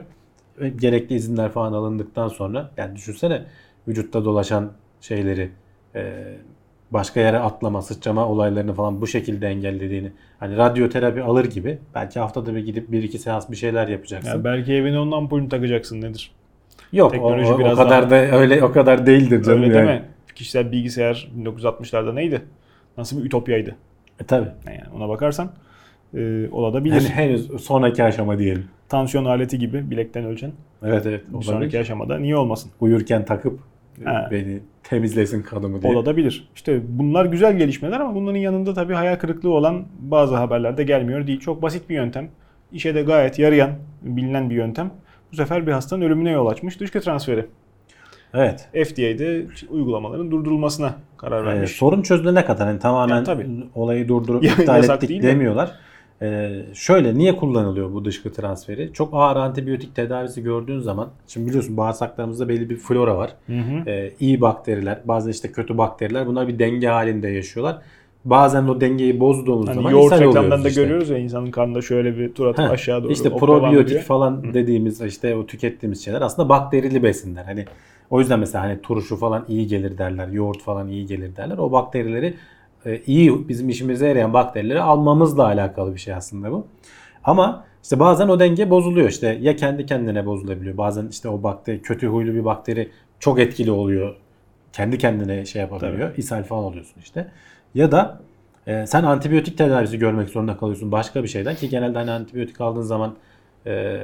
[0.61, 3.42] Ve Gerekli izinler falan alındıktan sonra yani düşünsene
[3.88, 5.50] vücutta dolaşan şeyleri
[5.94, 6.24] e,
[6.90, 10.12] başka yere atlama, sıçrama olaylarını falan bu şekilde engellediğini.
[10.40, 14.31] Hani radyoterapi alır gibi belki haftada bir gidip bir iki seans bir şeyler yapacaksın.
[14.31, 16.33] Ya belki evine onun ampulünü takacaksın nedir?
[16.92, 19.88] Yok teknoloji o, o, biraz o kadar da öyle o kadar değildir canım Öyle yani.
[19.88, 20.07] değil mi?
[20.35, 22.42] Kişisel bilgisayar 1960'larda neydi?
[22.96, 23.76] Nasıl bir ütopyaydı?
[24.20, 24.48] E, tabii.
[24.66, 25.50] Yani ona bakarsan
[26.14, 26.94] e, olabilir.
[26.94, 28.64] Yani henüz sonraki aşama diyelim.
[28.88, 30.53] Tansiyon aleti gibi bilekten ölçen.
[30.83, 31.24] Evet evet.
[31.33, 31.53] Olabilir.
[31.53, 32.70] sonraki aşamada niye olmasın?
[32.81, 33.61] Uyurken takıp
[34.04, 34.28] Ha.
[34.30, 35.96] beni temizlesin kanımı diye.
[35.96, 36.48] Olabilir.
[36.54, 41.40] İşte bunlar güzel gelişmeler ama bunların yanında tabii hayal kırıklığı olan bazı haberlerde gelmiyor değil.
[41.40, 42.28] Çok basit bir yöntem.
[42.72, 43.70] İşe de gayet yarayan,
[44.02, 44.90] bilinen bir yöntem.
[45.32, 46.80] Bu sefer bir hastanın ölümüne yol açmış.
[46.80, 47.46] Dışkı transferi.
[48.34, 48.68] Evet.
[48.72, 51.70] FDA'de uygulamaların durdurulmasına karar Ee, vermiş.
[51.70, 53.46] sorun çözülene kadar hani tamamen Yani tabii.
[53.74, 55.26] olayı durdurup Ya- iptal ettik değil de.
[56.22, 58.92] Ee, şöyle niye kullanılıyor bu dışkı transferi?
[58.92, 63.30] Çok ağır antibiyotik tedavisi gördüğün zaman şimdi biliyorsun bağırsaklarımızda belli bir flora var.
[63.46, 63.90] Hı hı.
[63.90, 67.78] Ee, iyi bakteriler, bazen işte kötü bakteriler bunlar bir denge halinde yaşıyorlar.
[68.24, 70.83] Bazen o dengeyi bozduğumuz Hani zaman yoğurt reklamlarında işte.
[70.83, 73.12] görüyoruz ya insanın karnında şöyle bir tur atıp Heh, aşağı doğru.
[73.12, 77.44] İşte probiyotik falan dediğimiz işte o tükettiğimiz şeyler aslında bakterili besinler.
[77.44, 77.64] Hani
[78.11, 81.59] o yüzden mesela hani turşu falan iyi gelir derler, yoğurt falan iyi gelir derler.
[81.59, 82.34] O bakterileri
[83.07, 86.66] iyi bizim işimize yarayan bakterileri almamızla alakalı bir şey aslında bu.
[87.24, 90.76] Ama işte bazen o denge bozuluyor işte ya kendi kendine bozulabiliyor.
[90.76, 94.16] Bazen işte o bakteri kötü huylu bir bakteri çok etkili oluyor.
[94.72, 96.16] Kendi kendine şey yapabiliyor.
[96.16, 97.28] ishal falan oluyorsun işte.
[97.74, 98.20] Ya da
[98.66, 102.83] e, sen antibiyotik tedavisi görmek zorunda kalıyorsun başka bir şeyden ki genelde hani antibiyotik aldığın
[102.83, 103.14] zaman
[103.66, 104.01] e,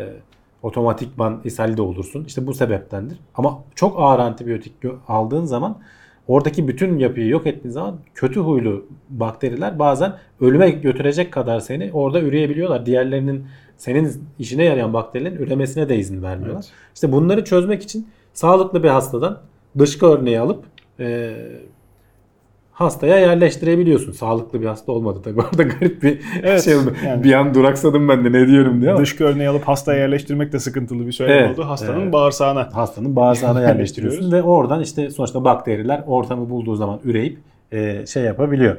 [0.62, 2.24] otomatikman ishalde olursun.
[2.24, 3.18] İşte bu sebeptendir.
[3.35, 4.72] Ama çok ağır antibiyotik
[5.09, 5.79] aldığın zaman
[6.29, 12.20] oradaki bütün yapıyı yok ettiğin zaman kötü huylu bakteriler bazen ölüme götürecek kadar seni orada
[12.20, 12.87] üreyebiliyorlar.
[12.87, 13.45] Diğerlerinin
[13.77, 16.64] senin işine yarayan bakterilerin üremesine de izin vermiyorlar.
[16.64, 16.72] Evet.
[16.95, 19.41] İşte bunları çözmek için sağlıklı bir hastadan
[19.79, 20.64] dışkı örneği alıp
[21.01, 21.37] e,
[22.81, 24.12] hastaya yerleştirebiliyorsun.
[24.12, 25.41] Sağlıklı bir hasta olmadı tabii.
[25.51, 26.93] Orada garip bir Evet, şey oldu.
[27.07, 30.53] yani- Bir an duraksadım ben de ne diyorum diye ama Dışkı örneği alıp hastaya yerleştirmek
[30.53, 31.68] de sıkıntılı bir söylem Evet, oldu.
[31.68, 32.12] Hastanın evet.
[32.12, 32.68] bağırsağına.
[32.72, 37.39] hastanın bağırsağına yerleştiriyorsun ve oradan işte sonuçta bakteriler ortamı bulduğu zaman üreyip
[37.72, 38.77] e, şey yapabiliyor.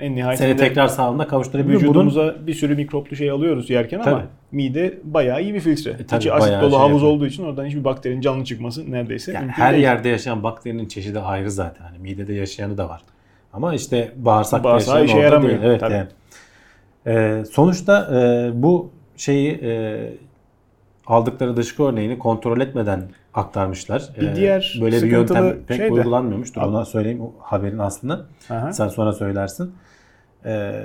[0.00, 1.80] En Seni nihayetinde tekrar sağlığına kavuşturabiliyor.
[1.80, 4.22] Bunun vücudumuza bir sürü mikroplu şey alıyoruz yerken ama Tabii.
[4.52, 5.90] mide bayağı iyi bir filtre.
[5.90, 7.12] E, tabii, İçi asit dolu şey havuz yapıyor.
[7.12, 9.82] olduğu için oradan hiçbir bakterinin canlı çıkması neredeyse yani her değil.
[9.82, 11.84] yerde yaşayan bakterinin çeşidi ayrı zaten.
[11.84, 13.00] Hani midede yaşayanı da var.
[13.52, 15.62] Ama işte bağırsakta Bağırsağı işe yaramıyor, değil.
[15.64, 15.92] Evet, tabii.
[15.94, 16.08] yani.
[17.06, 20.00] E, sonuçta e, bu şeyi e,
[21.06, 23.02] aldıkları dışkı örneğini kontrol etmeden
[23.34, 24.08] aktarmışlar.
[24.20, 26.54] Bir E, diğer böyle bir yöntem pek şey de- uygulanmıyormuş.
[26.56, 28.20] Dur ona söyleyeyim o haberin aslında.
[28.50, 28.72] Aha.
[28.72, 29.74] Sen sonra söylersin.
[30.44, 30.84] Ee,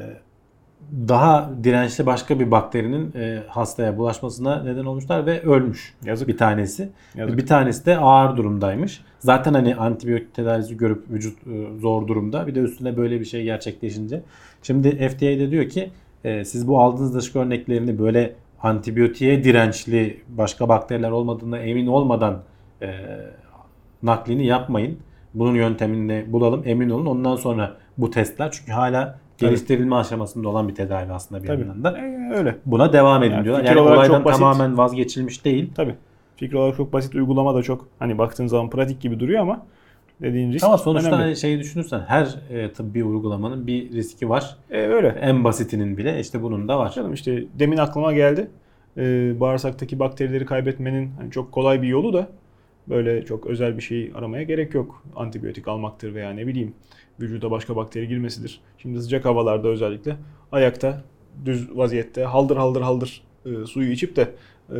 [1.07, 6.27] daha dirençli başka bir bakterinin e, hastaya bulaşmasına neden olmuşlar ve ölmüş Yazık.
[6.27, 6.89] bir tanesi.
[7.15, 7.37] Yazık.
[7.37, 9.01] Bir tanesi de ağır durumdaymış.
[9.19, 12.47] Zaten hani antibiyotik tedavisi görüp vücut e, zor durumda.
[12.47, 14.21] Bir de üstüne böyle bir şey gerçekleşince.
[14.63, 15.91] Şimdi FDA de diyor ki
[16.23, 22.41] e, siz bu aldığınız dışkı örneklerini böyle antibiyotiğe dirençli başka bakteriler olmadığına emin olmadan
[22.81, 22.89] e,
[24.03, 24.97] naklini yapmayın.
[25.33, 27.05] Bunun yöntemini bulalım, emin olun.
[27.05, 31.61] Ondan sonra bu testler çünkü hala geliştirilme aşamasında olan bir tedavi aslında bir Tabii.
[31.61, 31.97] yandan da.
[31.97, 32.55] E, öyle.
[32.65, 33.63] Buna devam edin Yani diyorlar.
[33.63, 35.71] Yani olaydan tamamen vazgeçilmiş değil.
[35.75, 35.95] Tabii.
[36.35, 39.65] Fikir olarak çok basit, uygulama da çok hani baktığın zaman pratik gibi duruyor ama
[40.21, 41.23] dediğin risk Ama sonuçta önemli.
[41.23, 44.57] hani şeyi düşünürsen her e, tıbbi uygulamanın bir riski var.
[44.71, 45.07] E, öyle.
[45.07, 46.91] En basitinin bile işte bunun da var.
[46.91, 48.47] Canım işte demin aklıma geldi.
[48.97, 52.27] Ee, bağırsaktaki bakterileri kaybetmenin hani çok kolay bir yolu da
[52.89, 55.03] böyle çok özel bir şey aramaya gerek yok.
[55.15, 56.73] Antibiyotik almaktır veya ne bileyim
[57.19, 58.59] vücuda başka bakteri girmesidir.
[58.77, 60.15] Şimdi sıcak havalarda özellikle
[60.51, 61.01] ayakta
[61.45, 64.31] düz vaziyette haldır haldır haldır e, suyu içip de
[64.69, 64.77] e,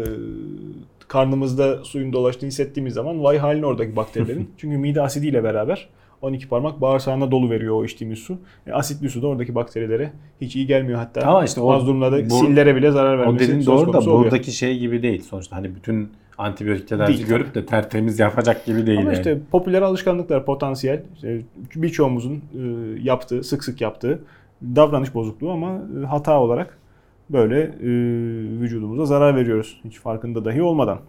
[1.08, 4.50] karnımızda suyun dolaştığını hissettiğimiz zaman vay haline oradaki bakterilerin.
[4.58, 5.90] Çünkü mide asidiyle beraber
[6.22, 8.38] 12 parmak bağırsağına dolu veriyor o içtiğimiz su.
[8.68, 10.12] E, asitli su da oradaki bakterilere
[10.42, 11.22] hiç iyi gelmiyor hatta.
[11.28, 13.92] Ama işte o- bazı durumlarda bu- sillere bile zarar O vermesi dediğin söz doğru da
[13.92, 14.24] konusu oluyor.
[14.32, 15.22] buradaki şey gibi değil.
[15.22, 17.30] Sonuçta hani bütün antibiyotik tedavisi Değil.
[17.30, 19.00] görüp de tertemiz yapacak gibi değil.
[19.00, 19.18] Ama yani.
[19.18, 21.42] işte popüler alışkanlıklar potansiyel işte
[21.76, 22.62] birçoğumuzun e,
[23.02, 24.20] yaptığı, sık sık yaptığı
[24.62, 26.78] davranış bozukluğu ama e, hata olarak
[27.30, 27.90] böyle e,
[28.62, 29.82] vücudumuza zarar veriyoruz.
[29.86, 31.00] Hiç farkında dahi olmadan.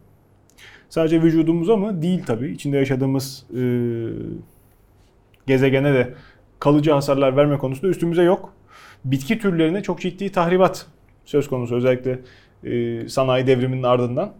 [0.88, 2.02] Sadece vücudumuza mı?
[2.02, 2.48] Değil tabii.
[2.50, 3.46] İçinde yaşadığımız
[5.46, 6.14] gezegene de
[6.60, 8.52] kalıcı hasarlar verme konusunda üstümüze yok.
[9.04, 10.86] Bitki türlerine çok ciddi tahribat
[11.24, 11.74] söz konusu.
[11.76, 12.18] Özellikle
[13.08, 14.32] sanayi devriminin ardından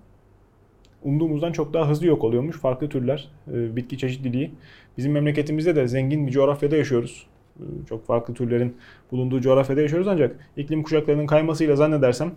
[1.03, 4.51] umduğumuzdan çok daha hızlı yok oluyormuş farklı türler, e, bitki çeşitliliği.
[4.99, 7.27] Bizim memleketimizde de zengin bir coğrafyada yaşıyoruz.
[7.61, 8.77] E, Çok farklı türlerin
[9.13, 12.31] bulunduğu coğrafyada yaşıyoruz ancak iklim kuşaklarının kaymasıyla zannedersem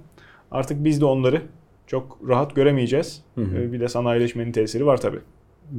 [0.51, 1.41] artık biz de onları
[1.87, 3.21] çok rahat göremeyeceğiz.
[3.35, 3.57] Hı hı.
[3.57, 5.19] E, Bir de sanayileşmenin tesiri var tabii.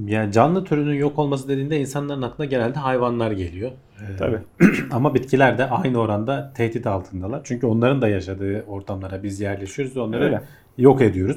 [0.07, 3.71] Yani canlı türünün yok olması dediğinde insanların aklına genelde hayvanlar geliyor.
[4.01, 4.39] Ee, Tabii.
[4.91, 7.41] Ama bitkiler de aynı oranda tehdit altındalar.
[7.45, 10.43] Çünkü onların da yaşadığı ortamlara biz yerleşiyoruz ve onları Öyle.
[10.79, 11.37] yok ediyoruz.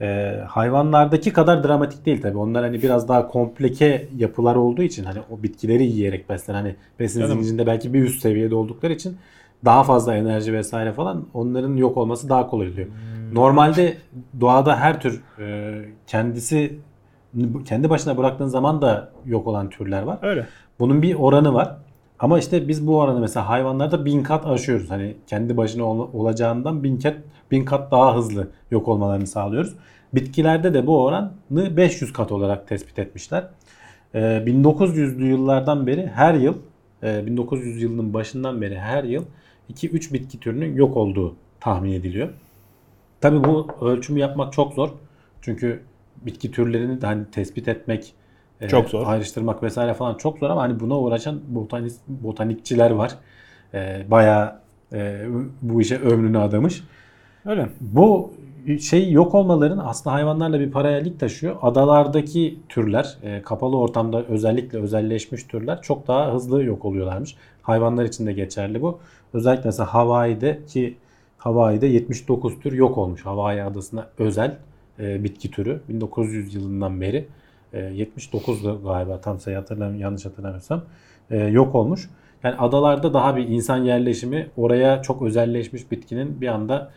[0.00, 2.38] Ee, hayvanlardaki kadar dramatik değil tabii.
[2.38, 7.20] Onlar hani biraz daha komplike yapılar olduğu için hani o bitkileri yiyerek beslenen hani besin
[7.20, 7.34] Canım.
[7.34, 9.16] zincirinde belki bir üst seviyede oldukları için
[9.64, 12.86] daha fazla enerji vesaire falan onların yok olması daha kolay oluyor.
[12.88, 13.34] Hmm.
[13.34, 13.96] Normalde
[14.40, 16.78] doğada her tür e, kendisi
[17.64, 20.18] kendi başına bıraktığın zaman da yok olan türler var.
[20.22, 20.46] Öyle.
[20.78, 21.76] Bunun bir oranı var.
[22.18, 24.90] Ama işte biz bu oranı mesela hayvanlarda bin kat aşıyoruz.
[24.90, 27.16] Hani kendi başına ol- olacağından bin kat,
[27.50, 29.74] bin kat daha hızlı yok olmalarını sağlıyoruz.
[30.14, 33.48] Bitkilerde de bu oranı 500 kat olarak tespit etmişler.
[34.14, 36.54] Ee, 1900'lü yıllardan beri her yıl,
[37.02, 39.24] e, 1900 yılının başından beri her yıl
[39.68, 42.28] 2-3 bitki türünün yok olduğu tahmin ediliyor.
[43.20, 44.90] Tabii bu ölçümü yapmak çok zor.
[45.42, 45.82] Çünkü
[46.26, 48.14] bitki türlerini de hani tespit etmek,
[48.60, 49.06] e, Çok zor.
[49.06, 53.14] ayrıştırmak vesaire falan çok zor ama hani buna uğraşan botanik, botanikçiler var.
[53.74, 54.60] E, bayağı
[54.92, 55.26] e,
[55.62, 56.84] bu işe ömrünü adamış.
[57.48, 57.68] Öyle.
[57.80, 58.30] Bu
[58.80, 61.56] şey yok olmaların aslında hayvanlarla bir paralellik taşıyor.
[61.62, 67.36] Adalardaki türler, e, kapalı ortamda özellikle özelleşmiş türler çok daha hızlı yok oluyorlarmış.
[67.62, 68.98] Hayvanlar için de geçerli bu.
[69.32, 70.96] Özellikle mesela Hawaii'de ki
[71.38, 73.26] Hawaii'de 79 tür yok olmuş.
[73.26, 74.56] Hawaii adasına özel
[74.98, 77.28] e, bitki türü 1900 yılından beri
[77.72, 80.82] e, 79'du galiba tam sayı hatırlam yanlış hatırlamıyorsam
[81.30, 82.10] e, yok olmuş.
[82.42, 86.90] Yani adalarda daha bir insan yerleşimi oraya çok özelleşmiş bitkinin bir anda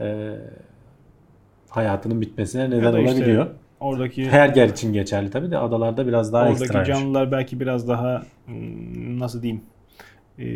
[0.00, 0.34] e,
[1.68, 3.46] hayatının bitmesine neden işte olabiliyor.
[3.80, 6.84] Oradaki Her yer için geçerli tabii de adalarda biraz daha oradaki ekstra.
[6.84, 9.62] canlılar belki biraz daha hmm, nasıl diyeyim
[10.38, 10.46] e,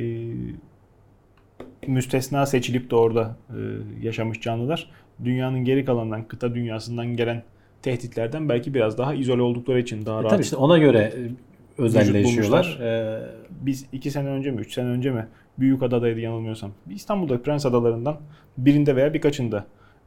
[1.87, 3.59] müstesna seçilip de orada e,
[4.07, 4.91] yaşamış canlılar
[5.25, 7.43] dünyanın geri kalanından kıta dünyasından gelen
[7.83, 10.31] tehditlerden belki biraz daha izole oldukları için daha E rahat.
[10.31, 12.79] tabii işte ona göre e, özelleşiyorlar.
[12.83, 15.27] Ee, Biz iki sene önce mi, üç sene önce mi
[15.59, 16.71] Büyük Adada'ydı yanılmıyorsam.
[16.91, 18.17] İstanbul'da Prens Adalarından
[18.59, 19.65] birinde veya birkaçında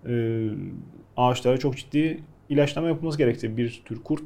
[0.09, 0.45] e,
[1.17, 3.57] ağaçlara çok ciddi ilaçlama yapılması gerekti.
[3.57, 4.23] Bir tür kurt,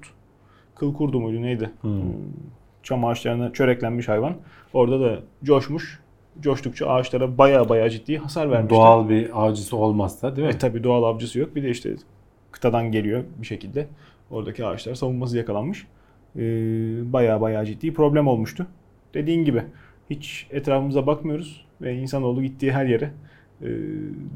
[0.76, 1.72] kıl kurdu muydu neydi?
[1.82, 2.00] Hmm.
[2.00, 2.04] E,
[2.84, 4.34] Çam ağaçlarına çöreklenmiş hayvan.
[4.74, 6.00] Orada da coşmuş.
[6.42, 8.76] Coştukça ağaçlara baya baya ciddi hasar vermişti.
[8.76, 10.54] doğal bir avcısı olmazsa değil mi?
[10.54, 11.56] E tabi doğal avcısı yok.
[11.56, 11.96] Bir de işte
[12.52, 13.88] kıtadan geliyor bir şekilde.
[14.32, 15.88] Oradaki ağaçlar savunması yakalanmış.
[16.36, 16.42] Ee,
[17.14, 18.68] baya baya ciddi problem olmuştu.
[19.14, 19.64] Dediğin gibi
[20.10, 23.12] hiç etrafımıza bakmıyoruz ve insanoğlu gittiği her yere
[23.62, 23.68] e,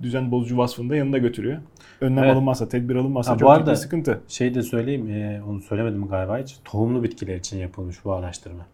[0.03, 1.57] düzen bozucu vasfını da yanında götürüyor.
[2.01, 2.33] Önlem Evet.
[2.35, 4.21] alınmazsa, tedbir alınmazsa Ha, çok arada- ciddi sıkıntı.
[4.27, 6.55] Şey de söyleyeyim, e, onu söylemedim galiba hiç.
[6.65, 8.65] Tohumlu bitkiler için yapılmış bu araştırma.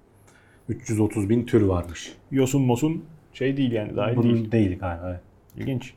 [0.69, 2.13] 330 bin tür varmış.
[2.31, 4.51] Yosun mosun şey değil yani dahil Bunun değil.
[4.51, 5.07] değil, galiba.
[5.09, 5.19] evet.
[5.57, 5.93] İlginç.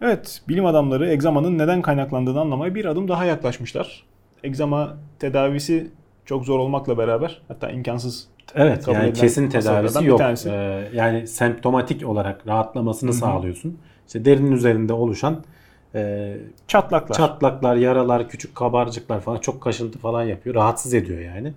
[0.00, 4.04] Evet, bilim adamları egzamanın neden kaynaklandığını anlamaya bir adım daha yaklaşmışlar.
[4.44, 5.90] Egzama tedavisi
[6.24, 10.20] çok zor olmakla beraber hatta imkansız Evet Kabul yani kesin tedavisi yok.
[10.20, 13.18] Ee, yani semptomatik olarak rahatlamasını Hı hı.
[13.18, 13.78] sağlıyorsun.
[14.06, 15.44] İşte derinin üzerinde oluşan
[15.94, 16.34] e,
[16.68, 17.16] çatlaklar.
[17.16, 20.54] çatlaklar, yaralar, küçük kabarcıklar falan çok kaşıntı falan yapıyor.
[20.54, 21.52] Rahatsız ediyor yani.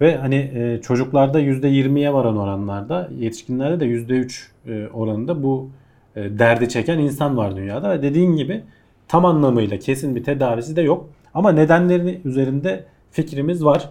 [0.00, 5.70] Ve hani e, çocuklarda %20'ye varan oranlarda, yetişkinlerde de %3 e, oranında bu
[6.16, 7.90] e, derdi çeken insan var dünyada.
[7.90, 8.62] Ve dediğin gibi
[9.08, 11.08] tam anlamıyla kesin bir tedavisi de yok.
[11.34, 13.90] Ama nedenleri üzerinde fikrimiz var.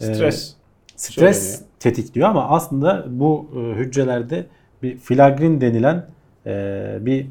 [0.00, 0.54] E, Stres.
[0.96, 1.65] stres söyleniyor.
[1.86, 4.46] Tetikliyor ama aslında bu e, hücrelerde
[4.82, 6.06] bir filagrin denilen
[6.46, 7.26] e, bir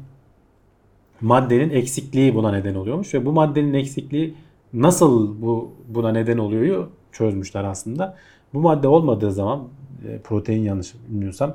[1.20, 4.34] maddenin eksikliği buna neden oluyormuş ve bu maddenin eksikliği
[4.72, 8.16] nasıl bu buna neden oluyor çözmüşler aslında.
[8.54, 9.62] Bu madde olmadığı zaman
[10.08, 11.54] e, protein yanlış bilmiyorsam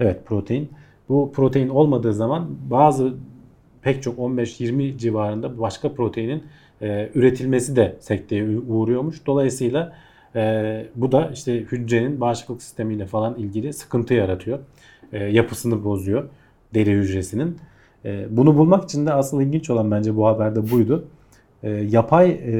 [0.00, 0.70] evet protein
[1.08, 3.14] bu protein olmadığı zaman bazı
[3.82, 6.42] pek çok 15-20 civarında başka proteinin
[7.14, 9.26] üretilmesi de sekteye uğruyormuş.
[9.26, 9.92] Dolayısıyla
[10.36, 14.58] e, bu da işte hücrenin bağışıklık sistemiyle falan ilgili sıkıntı yaratıyor.
[15.12, 16.28] E, yapısını bozuyor
[16.74, 17.56] deri hücresinin.
[18.04, 21.04] E, bunu bulmak için de asıl ilginç olan bence bu haberde buydu.
[21.62, 22.52] E, yapay e,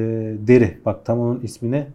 [0.46, 0.78] deri.
[0.84, 1.86] Bak tam onun ismine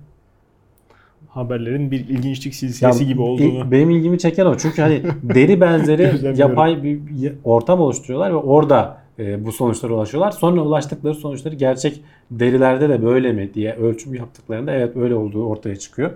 [1.30, 3.72] Haberlerin bir ilginçlik silsilesi ya, gibi olduğunu.
[3.72, 4.58] benim ilgimi çeken o.
[4.58, 10.32] Çünkü hani deri benzeri yapay bir ortam oluşturuyorlar ve orada e, bu sonuçlara ulaşıyorlar.
[10.32, 12.02] Sonra ulaştıkları sonuçları gerçek
[12.32, 16.12] derilerde de böyle mi diye ölçüm yaptıklarında evet öyle olduğu ortaya çıkıyor.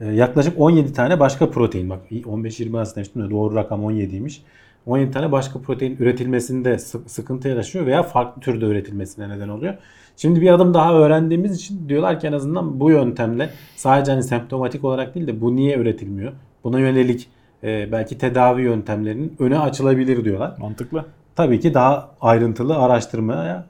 [0.00, 4.42] E, yaklaşık 17 tane başka protein bak 15-20 arasında demiştim de doğru rakam 17'ymiş.
[4.86, 9.74] 17 tane başka protein üretilmesinde sı- sıkıntı yaşıyor veya farklı türde üretilmesine neden oluyor.
[10.16, 14.84] Şimdi bir adım daha öğrendiğimiz için diyorlar ki en azından bu yöntemle sadece hani semptomatik
[14.84, 16.32] olarak değil de bu niye üretilmiyor?
[16.64, 17.28] Buna yönelik
[17.64, 20.56] e, belki tedavi yöntemlerinin önü açılabilir diyorlar.
[20.58, 21.04] Mantıklı.
[21.38, 23.66] Tabii ki daha ayrıntılı araştırmaya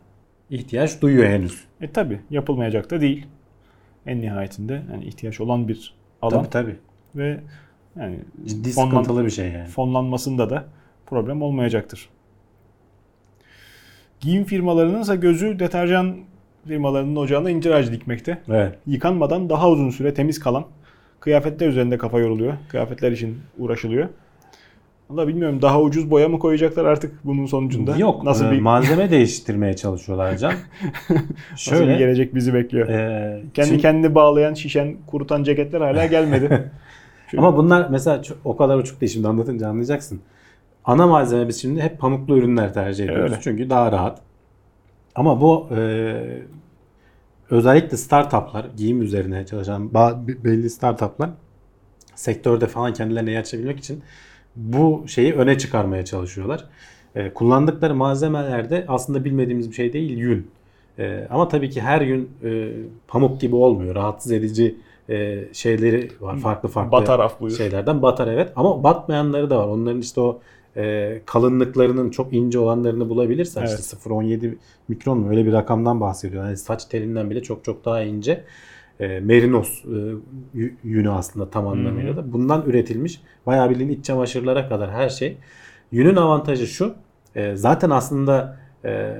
[0.51, 1.65] ihtiyaç duyuyor henüz.
[1.81, 3.27] E tabi yapılmayacak da değil.
[4.07, 6.77] En nihayetinde yani ihtiyaç olan bir alan Tabii tabii.
[7.17, 7.41] ve
[7.99, 9.67] yani Ciddi fonlan- sıkıntılı bir şey yani.
[9.67, 10.65] fonlanmasında da
[11.07, 12.09] problem olmayacaktır.
[14.21, 16.17] Giyim firmalarının ise gözü deterjan
[16.69, 18.39] firmalarının ocağına incir ağacı dikmekte.
[18.49, 18.79] Evet.
[18.87, 20.65] Yıkanmadan daha uzun süre temiz kalan
[21.21, 22.53] kıyafetler üzerinde kafa yoruluyor.
[22.69, 24.09] Kıyafetler için uğraşılıyor.
[25.11, 27.97] Valla bilmiyorum daha ucuz boya mı koyacaklar artık bunun sonucunda?
[27.97, 28.25] Yok.
[28.25, 30.53] Nasıl e, bir, malzeme değiştirmeye çalışıyorlar Can.
[31.11, 31.15] nasıl
[31.53, 31.97] bir Şöyle.
[31.97, 32.89] gelecek bizi bekliyor?
[32.89, 36.49] e, Kendi şimdi- kendini bağlayan, şişen, kurutan ceketler hala gelmedi.
[37.31, 40.21] Şöyle- Ama bunlar mesela çok- o kadar uçuk değil şimdi anlatınca anlayacaksın.
[40.85, 43.33] Ana malzeme biz şimdi hep pamuklu ürünler tercih ediyoruz.
[43.33, 43.41] Öyle.
[43.43, 44.21] Çünkü daha rahat.
[45.15, 46.13] Ama bu e,
[47.51, 49.95] özellikle startuplar, giyim üzerine çalışan
[50.45, 51.31] belli startuplar
[52.15, 54.03] sektörde falan kendilerine yer açabilmek için
[54.59, 56.65] bu şeyi öne çıkarmaya çalışıyorlar.
[57.15, 60.51] E, kullandıkları malzemelerde aslında bilmediğimiz bir şey değil yün.
[60.99, 62.69] E, ama tabii ki her yün e,
[63.09, 63.95] pamuk gibi olmuyor.
[63.95, 64.75] Rahatsız edici
[65.09, 66.39] e, şeyleri var.
[66.39, 67.57] Farklı farklı Batar af buyur.
[67.57, 68.53] şeylerden batar evet.
[68.57, 69.69] Ama batmayanları da var.
[69.69, 70.41] Onların işte o
[70.77, 73.81] e, kalınlıklarının çok ince olanlarını bulabilirsen Evet.
[73.81, 74.55] işte 0.17
[74.89, 76.45] mikron mu öyle bir rakamdan bahsediyor.
[76.45, 78.45] Yani saç telinden bile çok çok daha ince.
[79.01, 79.89] E, merinos e,
[80.59, 82.33] yü- yünü aslında tam anlamıyla da.
[82.33, 85.37] Bundan üretilmiş bayağı bildiğin iç çamaşırlara kadar her şey.
[85.93, 86.95] Yünün avantajı şu.
[87.35, 89.15] e, zaten aslında e,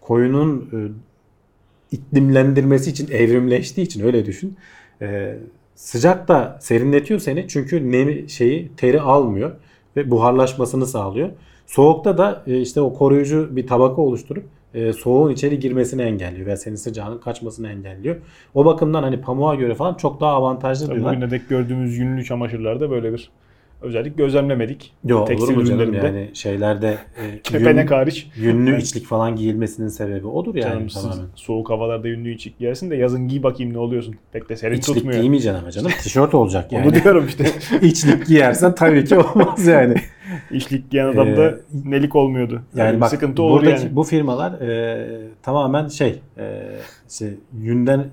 [0.00, 0.78] koyunun e,
[1.96, 4.56] iklimlendirmesi için evrimleştiği için öyle düşün.
[5.02, 5.36] E,
[5.74, 9.52] sıcak da serinletiyor seni çünkü nemi şeyi teri almıyor
[9.96, 11.30] ve buharlaşmasını sağlıyor.
[11.66, 14.44] Soğukta da e, işte o koruyucu bir tabaka oluşturup
[14.74, 18.16] e, soğuğun içeri girmesini engelliyor ve senin sıcağının kaçmasını engelliyor.
[18.54, 21.16] O bakımdan hani pamuğa göre falan çok daha avantajlı Tabii diyorlar.
[21.16, 23.30] bugüne dek gördüğümüz yünlü çamaşırlarda böyle bir
[23.82, 24.92] özellik gözlemlemedik.
[25.04, 28.26] Yo, olur Tekstil mu canım yani şeylerde e, Kepenek yün- hariç.
[28.36, 31.26] yünlü içlik falan giyilmesinin sebebi odur yani Canım tamamen.
[31.34, 34.14] soğuk havalarda yünlü içlik giyersin de yazın giy bakayım ne oluyorsun.
[34.32, 35.20] Pek de serin İçlik tutmuyor.
[35.20, 35.90] giymeyeceksin ama canım.
[36.02, 36.86] Tişört olacak yani.
[36.86, 37.44] Onu diyorum işte.
[37.82, 39.94] İçlik giyersen tabii ki olmaz yani.
[40.50, 41.54] İçlik giyen adamda Ee,
[41.84, 42.62] nelik olmuyordu.
[42.74, 43.96] Yani Yani bak sıkıntı olur buradaki yani.
[43.96, 45.06] bu firmalar e,
[45.42, 46.62] tamamen şey e,
[47.10, 48.04] işte yünden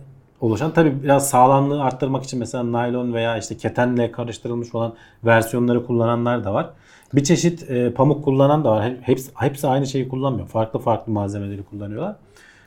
[0.42, 4.94] oluşan tabii biraz sağlamlığı arttırmak için mesela naylon veya işte ketenle karıştırılmış olan
[5.26, 6.70] versiyonları kullananlar da var.
[7.16, 8.84] Bir çeşit e, pamuk kullanan da var.
[8.86, 10.48] Hep- Hepsi, hepsi aynı şeyi kullanmıyor.
[10.48, 12.16] Farklı farklı malzemeleri kullanıyorlar.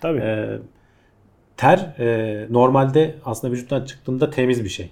[0.00, 0.18] Tabii.
[0.18, 0.58] E,
[1.56, 4.90] ter e, normalde aslında vücuttan çıktığında temiz bir şey.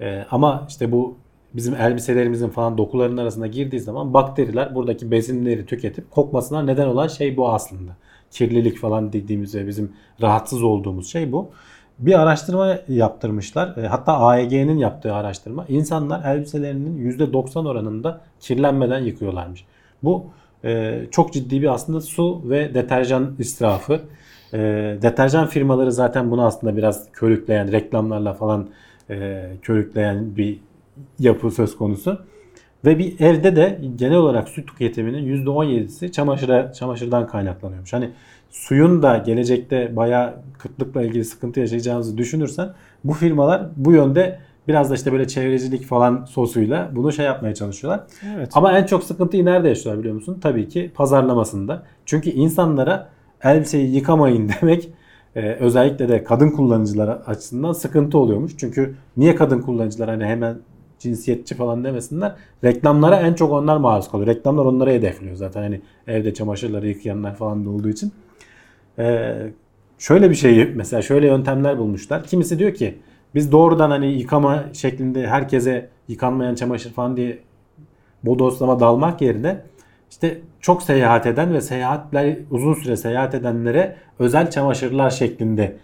[0.00, 1.16] E, ama işte bu
[1.54, 7.36] bizim elbiselerimizin falan dokularının arasına girdiği zaman bakteriler buradaki besinleri tüketip kokmasına neden olan şey
[7.36, 7.92] bu aslında.
[8.30, 11.50] Kirlilik falan dediğimiz ve bizim rahatsız olduğumuz şey bu.
[11.98, 13.76] Bir araştırma yaptırmışlar.
[13.76, 15.64] E, Hatta AEG'nin yaptığı araştırma.
[15.68, 19.64] İnsanlar elbiselerinin %90 oranında kirlenmeden yıkıyorlarmış.
[20.02, 20.26] Bu
[20.64, 24.00] e, çok ciddi bir aslında su ve deterjan israfı.
[24.52, 24.58] E,
[25.02, 28.68] deterjan firmaları zaten bunu aslında biraz körükleyen, reklamlarla falan
[29.10, 30.58] e, körükleyen bir
[31.18, 32.18] yapı söz konusu.
[32.86, 37.92] Ve bir evde de genel olarak su tüketiminin %17'si çamaşıra, çamaşırdan kaynaklanıyormuş.
[37.92, 38.10] Hani
[38.50, 42.68] suyun da gelecekte bayağı kıtlıkla ilgili sıkıntı yaşayacağınızı düşünürsen
[43.04, 48.00] bu firmalar bu yönde biraz da işte böyle çevrecilik falan sosuyla bunu şey yapmaya çalışıyorlar.
[48.36, 48.50] evet.
[48.54, 50.38] Ama en çok sıkıntıyı nerede yaşıyorlar biliyor musun?
[50.42, 51.82] Tabii ki pazarlamasında.
[52.06, 53.08] Çünkü insanlara
[53.42, 54.88] elbiseyi yıkamayın demek
[55.36, 58.52] e, özellikle de kadın kullanıcılar açısından sıkıntı oluyormuş.
[58.58, 60.56] Çünkü niye kadın kullanıcılar hani hemen
[60.98, 62.34] cinsiyetçi falan demesinler.
[62.64, 64.28] Reklamlara en çok onlar maruz kalıyor.
[64.28, 68.12] Reklamlar onlara hedefliyor zaten hani evde çamaşırları yıkayanlar falan da olduğu için.
[68.98, 69.34] E,
[69.98, 72.24] şöyle bir şey mesela şöyle yöntemler bulmuşlar.
[72.24, 72.98] Kimisi diyor ki
[73.34, 77.38] biz doğrudan hani yıkama şeklinde herkese yıkanmayan çamaşır falan diye
[78.22, 79.62] bodoslama dalmak yerine
[80.10, 85.76] işte çok seyahat eden ve seyahatler uzun süre seyahat edenlere özel çamaşırlar şeklinde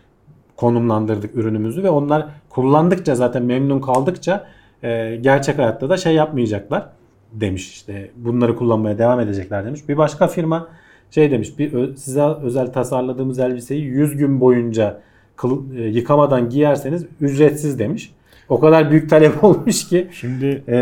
[0.56, 4.46] konumlandırdık ürünümüzü ve onlar kullandıkça zaten memnun kaldıkça
[4.82, 6.86] e, gerçek hayatta da şey yapmayacaklar
[7.32, 9.88] demiş işte bunları kullanmaya devam edecekler demiş.
[9.88, 10.68] Bir başka firma
[11.10, 15.00] şey demiş bir size özel tasarladığımız elbiseyi 100 gün boyunca
[15.36, 18.12] kıl- e, yıkamadan giyerseniz ücretsiz demiş.
[18.48, 20.76] O kadar büyük talep olmuş ki Şimdi e,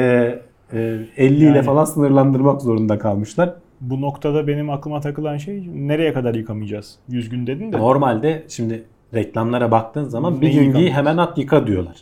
[0.73, 3.55] e, 50 ile Yani- falan sınırlandırmak zorunda kalmışlar.
[3.81, 6.97] bu noktada benim aklıma takılan şey nereye kadar yıkamayacağız?
[7.09, 7.79] 100 gün dedin de.
[7.79, 8.83] Normalde şimdi
[9.15, 11.97] reklamlara baktığın zaman bir Neyi gün giy hemen at yıka diyorlar.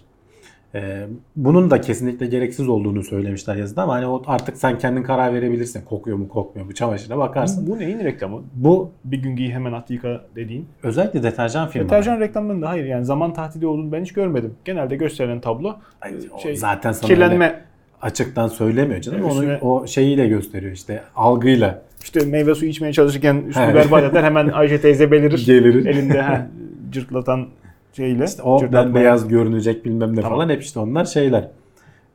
[0.74, 1.06] E,
[1.36, 5.84] bunun da kesinlikle gereksiz olduğunu söylemişler yazıda ama hani o artık sen kendin karar verebilirsin.
[5.84, 7.66] Kokuyor mu kokmuyor mu çamaşıra bakarsın.
[7.66, 8.42] Bu neyin reklamı?
[8.54, 10.66] Bu Bir gün giy hemen at yıka dediğin.
[10.82, 11.90] özellikle deterjan firmaları.
[11.90, 14.54] Deterjan reklamlarında hayır yani zaman tahtidi olduğunu ben hiç görmedim.
[14.64, 16.12] Genelde gösterilen tablo Ay,
[16.42, 17.60] şey, zaten sana öyle kirlenme
[18.02, 19.18] açıktan söylemiyor canım.
[19.22, 21.82] Evet, Onu üstüne- o şeyiyle gösteriyor işte algıyla.
[22.02, 25.42] işte meyve suyu içmeye çalışırken üstünü berbat eder hemen Ayşe teyze belirir.
[25.46, 25.86] Gelir.
[25.86, 26.46] Elinde ha,
[26.90, 27.46] cırtlatan
[27.92, 28.24] şeyle.
[28.24, 30.38] İşte o cırtlatma- beyaz görünecek bilmem ne Tamam.
[30.38, 31.48] falan hep işte onlar şeyler.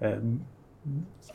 [0.01, 0.15] Ee,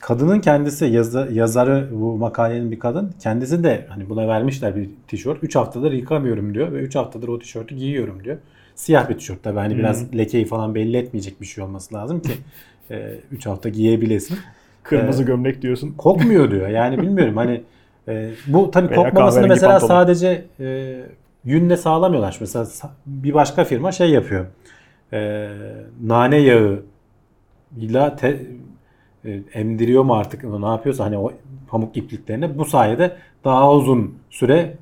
[0.01, 5.39] kadının kendisi yazı, yazarı bu makalenin bir kadın kendisi de hani buna vermişler bir tişört.
[5.45, 8.37] 3 haftadır yıkamıyorum diyor ve 3 haftadır o tişörtü giyiyorum diyor.
[8.75, 9.79] Siyah bir tişört tabii hani Hmm.
[9.79, 12.31] biraz lekeyi falan belli etmeyecek bir şey olması lazım ki
[13.33, 14.39] 3 hafta giyebilesin.
[14.83, 15.95] Kırmızı Ee, gömlek diyorsun.
[15.99, 16.69] Kokmuyor diyor.
[16.69, 17.61] Yani bilmiyorum hani
[18.09, 19.89] e, bu tabii Veya kokmamasını mesela pantolon.
[19.89, 20.97] sadece e,
[21.49, 22.37] yünle sağlamıyorlar.
[22.41, 22.67] Mesela
[23.07, 24.47] bir başka firma şey yapıyor.
[25.13, 25.49] E,
[26.03, 26.83] nane yağı
[27.77, 28.47] ile te-
[29.55, 31.33] emdiriyor mu artık ne yapıyorsa hani o
[31.69, 34.77] pamuk ipliklerini bu sayede daha uzun süre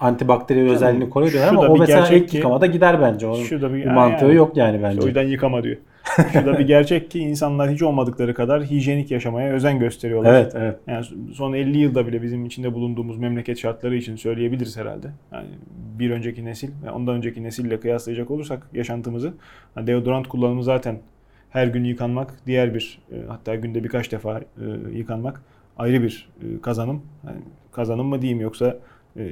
[0.00, 3.26] antibakteriyel Canım, özelliğini koruyor diyorlar şu ama da o mesela ilk yıkamada gider bence.
[3.26, 5.00] Onun Şu da bir, bir yani- mantığı yok yani İşte bence.
[5.02, 5.76] o yüzden yıkama diyor.
[6.32, 10.34] Şurada bir gerçek ki insanlar hiç olmadıkları kadar hijyenik yaşamaya özen gösteriyorlar.
[10.34, 10.76] Evet evet.
[10.86, 15.06] Yani son 50 yılda bile bizim içinde bulunduğumuz memleket şartları için söyleyebiliriz herhalde.
[15.32, 15.48] Yani
[15.98, 19.32] bir önceki nesil ve ondan önceki nesille kıyaslayacak olursak yaşantımızı
[19.76, 20.98] yani deodorant kullanımı zaten
[21.50, 24.44] her gün yıkanmak, diğer bir e, hatta günde birkaç defa e,
[24.92, 25.42] yıkanmak
[25.78, 27.02] ayrı bir e, kazanım.
[27.26, 27.38] Yani
[27.72, 28.76] kazanım mı diyeyim yoksa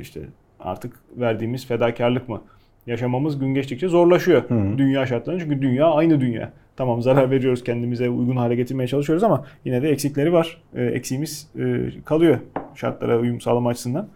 [0.01, 0.21] işte
[0.61, 2.43] artık verdiğimiz fedakarlık mı?
[2.87, 4.79] Yaşamamız gün geçtikçe zorlaşıyor Hı.
[4.79, 5.43] dünya şartlarında.
[5.43, 6.53] Çünkü dünya aynı dünya.
[6.77, 10.63] Tamam zarar veriyoruz kendimize uygun hale getirmeye çalışıyoruz ama yine de eksikleri var.
[10.75, 12.39] E, eksiğimiz e, kalıyor
[12.75, 14.09] şartlara uyum sağlama açısından.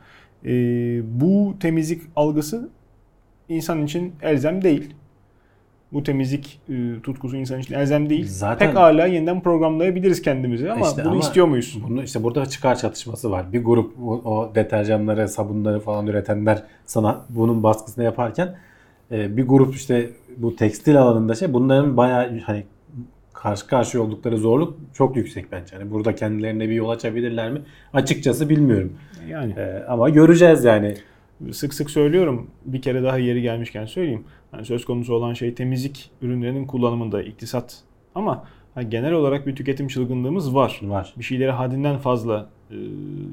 [0.44, 0.50] E,
[1.20, 2.70] bu temizlik algısı
[3.48, 4.94] insan için elzem değil.
[5.92, 8.26] Bu temizlik e, tutkusu insan için elzem değil.
[8.28, 11.78] Zaten- Pek hala yeniden programlayabiliriz kendimizi ama İşte bunu ama istiyor muyuz?
[11.88, 13.52] Bunu işte burada çıkar çatışması var.
[13.52, 18.54] Bir grup o, o deterjanları, sabunları falan üretenler sana bunun baskısını yaparken
[19.12, 22.64] e, bir grup işte bu tekstil alanında şey bunların bayağı hani
[23.32, 25.76] karşı karşıya oldukları zorluk çok yüksek bence.
[25.76, 27.62] Yani burada kendilerine bir yol açabilirler mi?
[27.92, 28.92] Açıkçası bilmiyorum.
[29.28, 30.94] Yani E, ama göreceğiz yani.
[31.52, 32.50] Sık sık söylüyorum.
[32.64, 34.24] Bir kere daha yeri gelmişken söyleyeyim.
[34.52, 37.78] Yani söz konusu olan şey temizlik ürünlerinin kullanımında iktisat.
[38.14, 40.80] Ama hani genel olarak bir tüketim çılgınlığımız var.
[40.82, 41.14] Var.
[41.18, 42.76] Bir şeyleri haddinden fazla e,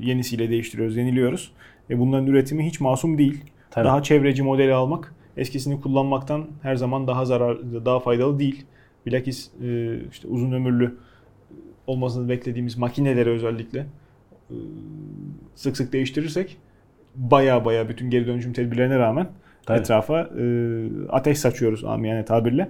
[0.01, 1.51] yenisiyle değiştiriyoruz, yeniliyoruz.
[1.89, 3.43] Ve bunların üretimi hiç masum değil.
[3.71, 3.85] Tabii.
[3.85, 8.65] Daha çevreci modeli almak eskisini kullanmaktan her zaman daha zarar, daha faydalı değil.
[9.05, 10.97] Bilakis e, işte uzun ömürlü
[11.87, 13.79] olmasını beklediğimiz makineleri özellikle
[14.49, 14.55] e,
[15.55, 16.57] sık sık değiştirirsek
[17.15, 19.27] baya baya bütün geri dönüşüm tedbirlerine rağmen
[19.65, 19.79] Tabii.
[19.79, 20.43] etrafa e,
[21.09, 22.69] ateş saçıyoruz amiyane tabirle.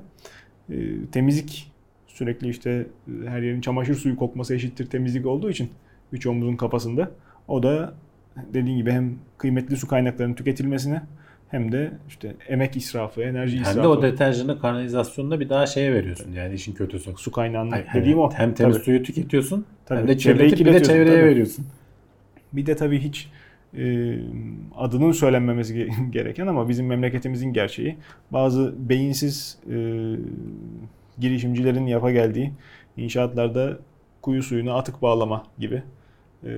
[0.70, 0.76] E,
[1.12, 1.72] temizlik
[2.08, 2.86] sürekli işte
[3.26, 5.70] e, her yerin çamaşır suyu kokması eşittir temizlik olduğu için
[6.14, 7.12] birçoğumuzun kafasında.
[7.48, 7.94] O da
[8.54, 11.02] dediğin gibi hem kıymetli su kaynaklarının tüketilmesine
[11.50, 13.84] hem de işte emek israfı, enerji Hem israfı.
[13.84, 17.12] de o deterjanı kanalizasyonda bir daha şeye veriyorsun yani işin kötüsü.
[17.18, 18.32] su kaynağının Hayır, dediğim o.
[18.32, 18.84] Hem temiz Tabii.
[18.86, 21.26] suyu tüketiyorsun Tabii, hem de çevreyi bir de çevreye tabii.
[21.30, 21.66] veriyorsun.
[22.54, 23.30] Bir de tabii hiç
[24.78, 27.98] adının söylenmemesi ge- gereken ama bizim memleketimizin gerçeği
[28.32, 29.76] bazı beyinsiz e,
[31.20, 32.52] girişimcilerin yapa geldiği
[32.98, 33.78] inşaatlarda
[34.22, 35.84] kuyu suyuna atık bağlama gibi
[36.44, 36.50] e,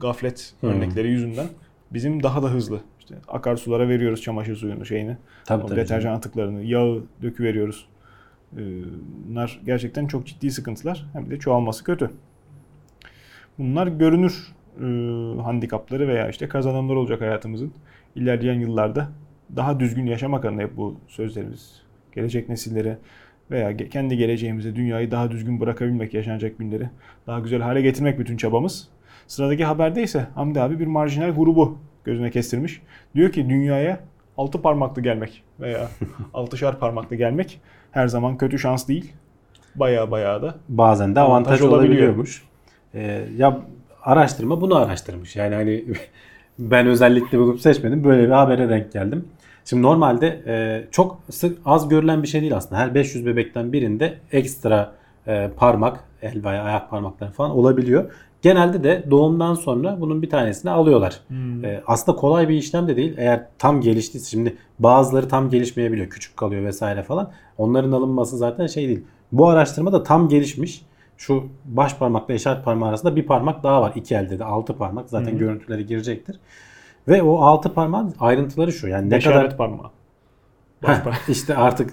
[0.00, 0.70] gaflet Hmm.
[0.70, 1.46] örnekleri yüzünden
[1.92, 5.76] bizim daha da hızlı işte akarsulara veriyoruz çamaşır suyunu şeyini Tabii tabii.
[5.80, 7.86] deterjan atıklarını yağı döküveriyoruz.
[8.56, 8.60] E,
[9.28, 12.10] bunlar gerçekten çok ciddi sıkıntılar hem de çoğalması kötü.
[13.58, 14.84] Bunlar görünür e,
[15.42, 17.72] handikapları veya işte kazanımlar olacak hayatımızın
[18.14, 19.08] ilerleyen yıllarda
[19.56, 21.82] daha düzgün yaşamak adına hep bu sözlerimiz.
[22.14, 22.98] Gelecek nesillere
[23.50, 26.88] veya kendi geleceğimize dünyayı daha düzgün bırakabilmek, yaşanacak günleri
[27.26, 28.88] daha güzel hale getirmek bütün çabamız.
[29.26, 32.82] Sıradaki haberde ise Hamdi abi bir marjinal grubu gözüne kestirmiş.
[33.14, 34.00] Diyor ki dünyaya
[34.36, 35.88] altı parmaklı gelmek veya
[36.34, 37.60] altışar parmaklı gelmek
[37.90, 39.12] her zaman kötü şans değil.
[39.74, 41.92] Baya baya da Bazen de avantaj, Avantaj olabiliyor.
[41.92, 42.42] olabiliyormuş.
[42.94, 43.60] Ee, ya
[44.02, 45.36] araştırma bunu araştırmış.
[45.36, 45.84] Yani hani
[46.58, 48.04] ben özellikle bulup seçmedim.
[48.04, 49.24] Böyle bir habere denk geldim.
[49.64, 52.80] Şimdi normalde e, çok sık az görülen bir şey değil aslında.
[52.80, 54.92] Her 500 bebekten birinde ekstra
[55.26, 58.10] e, parmak, el veya ayak parmakları falan olabiliyor.
[58.42, 61.20] Genelde de doğumdan sonra bunun bir tanesini alıyorlar.
[61.64, 63.14] E, aslında kolay bir işlem de değil.
[63.18, 66.08] Eğer tam geliştiyse şimdi bazıları tam gelişmeyebiliyor.
[66.08, 67.30] Küçük kalıyor vesaire falan.
[67.58, 69.04] Onların alınması zaten şey değil.
[69.32, 70.82] Bu araştırma da tam gelişmiş.
[71.20, 73.92] Şu baş parmakla işaret parmağı arasında bir parmak daha var.
[73.94, 75.10] İki elde de altı parmak.
[75.10, 75.38] Zaten Hı hı.
[75.38, 76.40] görüntüleri girecektir.
[77.08, 78.88] Ve o altı parmağın ayrıntıları şu.
[78.88, 79.90] Yani ne beşaret kadar parmağı.
[80.82, 81.92] Baş parmağı işte artık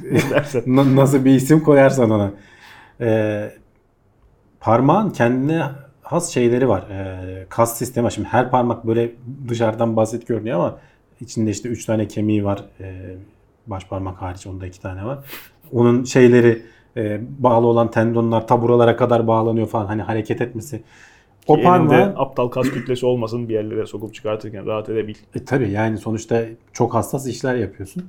[0.67, 2.31] nasıl bir isim koyarsan ona.
[3.01, 3.51] Ee,
[4.59, 5.63] parmağın kendine
[6.01, 6.89] has şeyleri var.
[6.89, 8.11] Ee, kas sistemi var.
[8.11, 9.11] Şimdi her parmak böyle
[9.47, 10.77] dışarıdan basit görünüyor ama
[11.19, 12.65] içinde işte 3 tane kemiği var.
[12.79, 13.15] Ee,
[13.67, 15.19] baş parmak hariç onda 2 tane var.
[15.71, 19.85] Onun şeyleri e, bağlı olan tendonlar ta buralara kadar bağlanıyor falan.
[19.85, 20.83] Hani hareket etmesi.
[21.47, 25.15] O parmağın aptal kas kütlesi olmasın bir yerlere sokup çıkartırken rahat edebil.
[25.35, 26.41] E, tabii yani sonuçta
[26.73, 28.05] çok hassas işler yapıyorsun.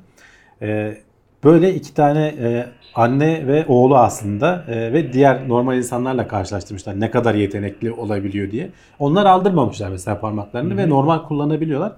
[0.63, 0.97] E,
[1.45, 7.01] böyle iki tane e, anne ve oğlu aslında e, ve diğer normal insanlarla karşılaştırmışlar.
[7.01, 8.71] Ne kadar yetenekli olabiliyor diye.
[8.99, 11.93] Onlar aldırmamışlar mesela parmaklarını ve normal kullanabiliyorlar.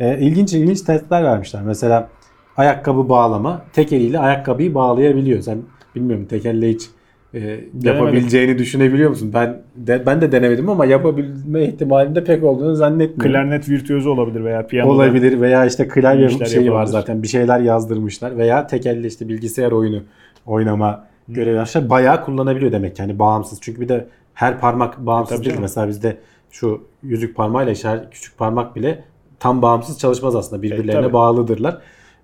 [0.00, 1.62] E, ilginç ilginç testler vermişler.
[1.62, 2.08] Mesela
[2.56, 3.64] ayakkabı bağlama.
[3.72, 5.42] Tek eliyle ayakkabıyı bağlayabiliyor.
[5.42, 5.62] Sen
[5.94, 6.88] bilmiyorum tek elle hiç
[7.34, 9.30] e, yapabileceğini düşünebiliyor musun?
[9.34, 13.32] Ben de, ben de denemedim ama yapabilme ihtimalim de pek olduğunu zannetmiyorum.
[13.32, 14.90] Klarnet virtüözü olabilir veya piyano.
[14.90, 16.92] Olabilir veya işte klavye şeyi var yapabilir.
[16.92, 20.02] zaten bir şeyler yazdırmışlar veya tek elle işte bilgisayar oyunu
[20.46, 21.70] oynama görevi var.
[21.74, 23.58] Bayağı kullanabiliyor demek yani bağımsız.
[23.60, 25.50] Çünkü bir de her parmak bağımsız Tabii değil.
[25.50, 25.62] canım.
[25.62, 26.16] Mesela bizde
[26.50, 29.04] şu yüzük parmağıyla işaret küçük parmak bile
[29.40, 30.62] tam bağımsız çalışmaz aslında.
[30.62, 31.12] Birbirlerine tabii.
[31.12, 31.78] bağlıdırlar.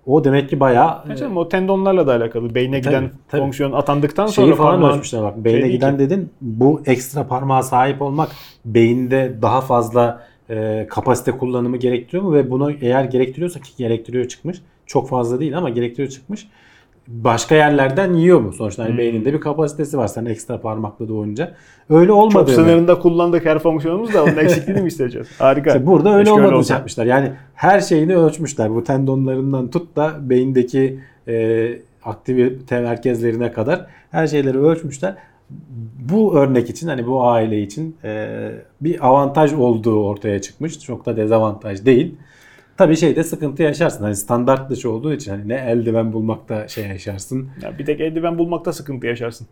[0.05, 2.55] O demek ki bayağı Ya canım, o tendonlarla da alakalı.
[2.55, 3.41] Beyne Tabii, giden tabii.
[3.41, 5.37] fonksiyon atandıktan şeyi sonra falan parmağın ölçmüşler bak.
[5.37, 5.99] Beyne değil giden ki.
[5.99, 6.29] dedin.
[6.41, 8.29] Bu ekstra parmağa sahip olmak
[8.65, 14.61] beyinde daha fazla e, kapasite kullanımı gerektiriyor mu ve bunu eğer gerektiriyorsa ki gerektiriyor çıkmış.
[14.85, 16.47] Çok fazla değil ama gerektiriyor çıkmış.
[17.13, 18.53] Başka yerlerden yiyor mu?
[18.53, 18.97] Sonuçta hani Hmm.
[18.97, 21.51] beyninde bir kapasitesi var sen ekstra parmakla doğunca.
[21.89, 22.55] Öyle çok olmadığını.
[22.55, 25.27] sınırında kullandık her fonksiyonumuz da onun eksikliğini mi isteyeceğiz?
[25.39, 25.69] Harika.
[25.69, 27.05] İşte burada öyle Keşke olmadığını yapmışlar.
[27.05, 28.75] Yani her şeyini ölçmüşler.
[28.75, 31.69] Bu tendonlarından tut da beyindeki e,
[32.05, 35.15] aktivite merkezlerine kadar her şeyleri ölçmüşler.
[36.11, 38.29] Bu örnek için hani bu aile için e,
[38.81, 40.79] bir avantaj olduğu ortaya çıkmış.
[40.79, 42.15] Çok da dezavantaj değil.
[42.79, 44.03] Tabii şeyde sıkıntı yaşarsın.
[44.03, 47.49] Hani standart dışı olduğu için hani ne eldiven bulmakta şey yaşarsın.
[47.61, 49.47] Ya bir tek eldiven bulmakta sıkıntı yaşarsın.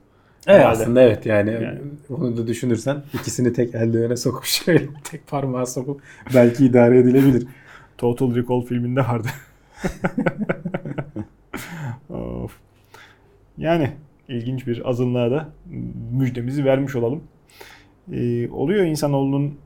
[0.48, 0.82] Evet Herhalde.
[0.82, 1.80] aslında evet yani, Yani.
[2.10, 6.02] onu da düşünürsen ikisini tek eldivene sokup şöyle tek parmağı sokup
[6.36, 7.48] belki idare edilebilir.
[7.98, 9.28] Total Recall filminde vardı.
[12.10, 12.52] of.
[13.58, 13.92] Yani
[14.28, 15.50] ilginç bir azınlığa da
[16.12, 17.24] müjdemizi vermiş olalım.
[18.12, 19.58] Ee, oluyor insanoğlunun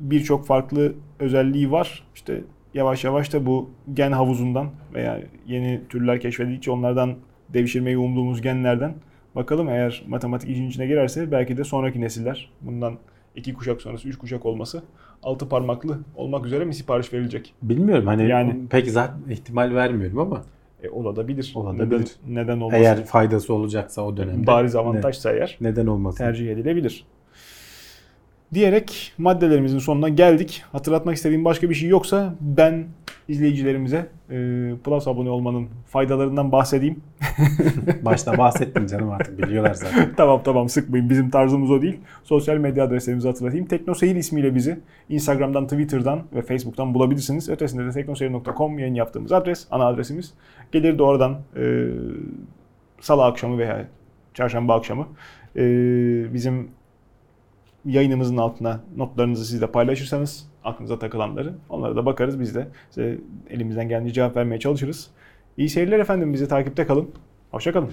[0.00, 2.06] birçok farklı özelliği var.
[2.20, 2.40] İşte
[2.74, 7.14] yavaş yavaş da bu gen havuzundan veya yeni türler keşfedildikçe onlardan
[7.48, 8.94] devşirmeyi umduğumuz genlerden
[9.36, 12.94] bakalım eğer matematik işin içine girerse belki de sonraki nesiller bundan
[13.36, 14.82] iki kuşak sonrası, üç kuşak olması
[15.22, 17.54] altı parmaklı olmak üzere mi sipariş verilecek?
[17.62, 18.54] Bilmiyorum hani Yani.
[18.70, 20.42] pek zaten ihtimal vermiyorum ama
[20.82, 21.52] E, olabilir.
[21.54, 21.84] Olabilir.
[21.90, 22.82] Neden, neden olmasın?
[22.82, 26.18] eğer faydası olacaksa o dönemde bariz avantajsa eğer ne- neden olmasın?
[26.18, 27.04] tercih edilebilir.
[28.54, 30.62] Diyerek maddelerimizin sonuna geldik.
[30.72, 32.86] Hatırlatmak istediğim başka bir şey yoksa ben
[33.28, 34.36] izleyicilerimize e,
[34.84, 37.00] Plus abone olmanın faydalarından bahsedeyim.
[38.02, 40.12] Başta bahsettim canım artık biliyorlar zaten.
[40.16, 42.00] tamam tamam sıkmayın bizim tarzımız o değil.
[42.24, 43.66] Sosyal medya adreslerimizi hatırlatayım.
[43.66, 44.78] Teknoseyir ismiyle bizi
[45.08, 47.48] Instagram'dan, Twitter'dan ve Facebook'tan bulabilirsiniz.
[47.48, 50.34] Ötesinde de teknoseyir.com yayın yaptığımız adres, ana adresimiz.
[50.72, 51.88] Gelir doğrudan e,
[53.00, 53.86] salı akşamı veya
[54.34, 55.06] çarşamba akşamı
[55.56, 55.62] e,
[56.34, 56.68] bizim
[57.84, 63.18] yayınımızın altına notlarınızı siz de paylaşırsanız aklınıza takılanları onlara da bakarız biz de size
[63.50, 65.10] elimizden geldiğince cevap vermeye çalışırız.
[65.56, 67.10] İyi seyirler efendim bizi takipte kalın.
[67.50, 67.90] Hoşçakalın.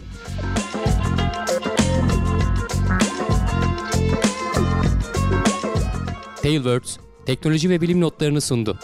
[6.41, 8.79] Tailwords teknoloji ve bilim notlarını sundu.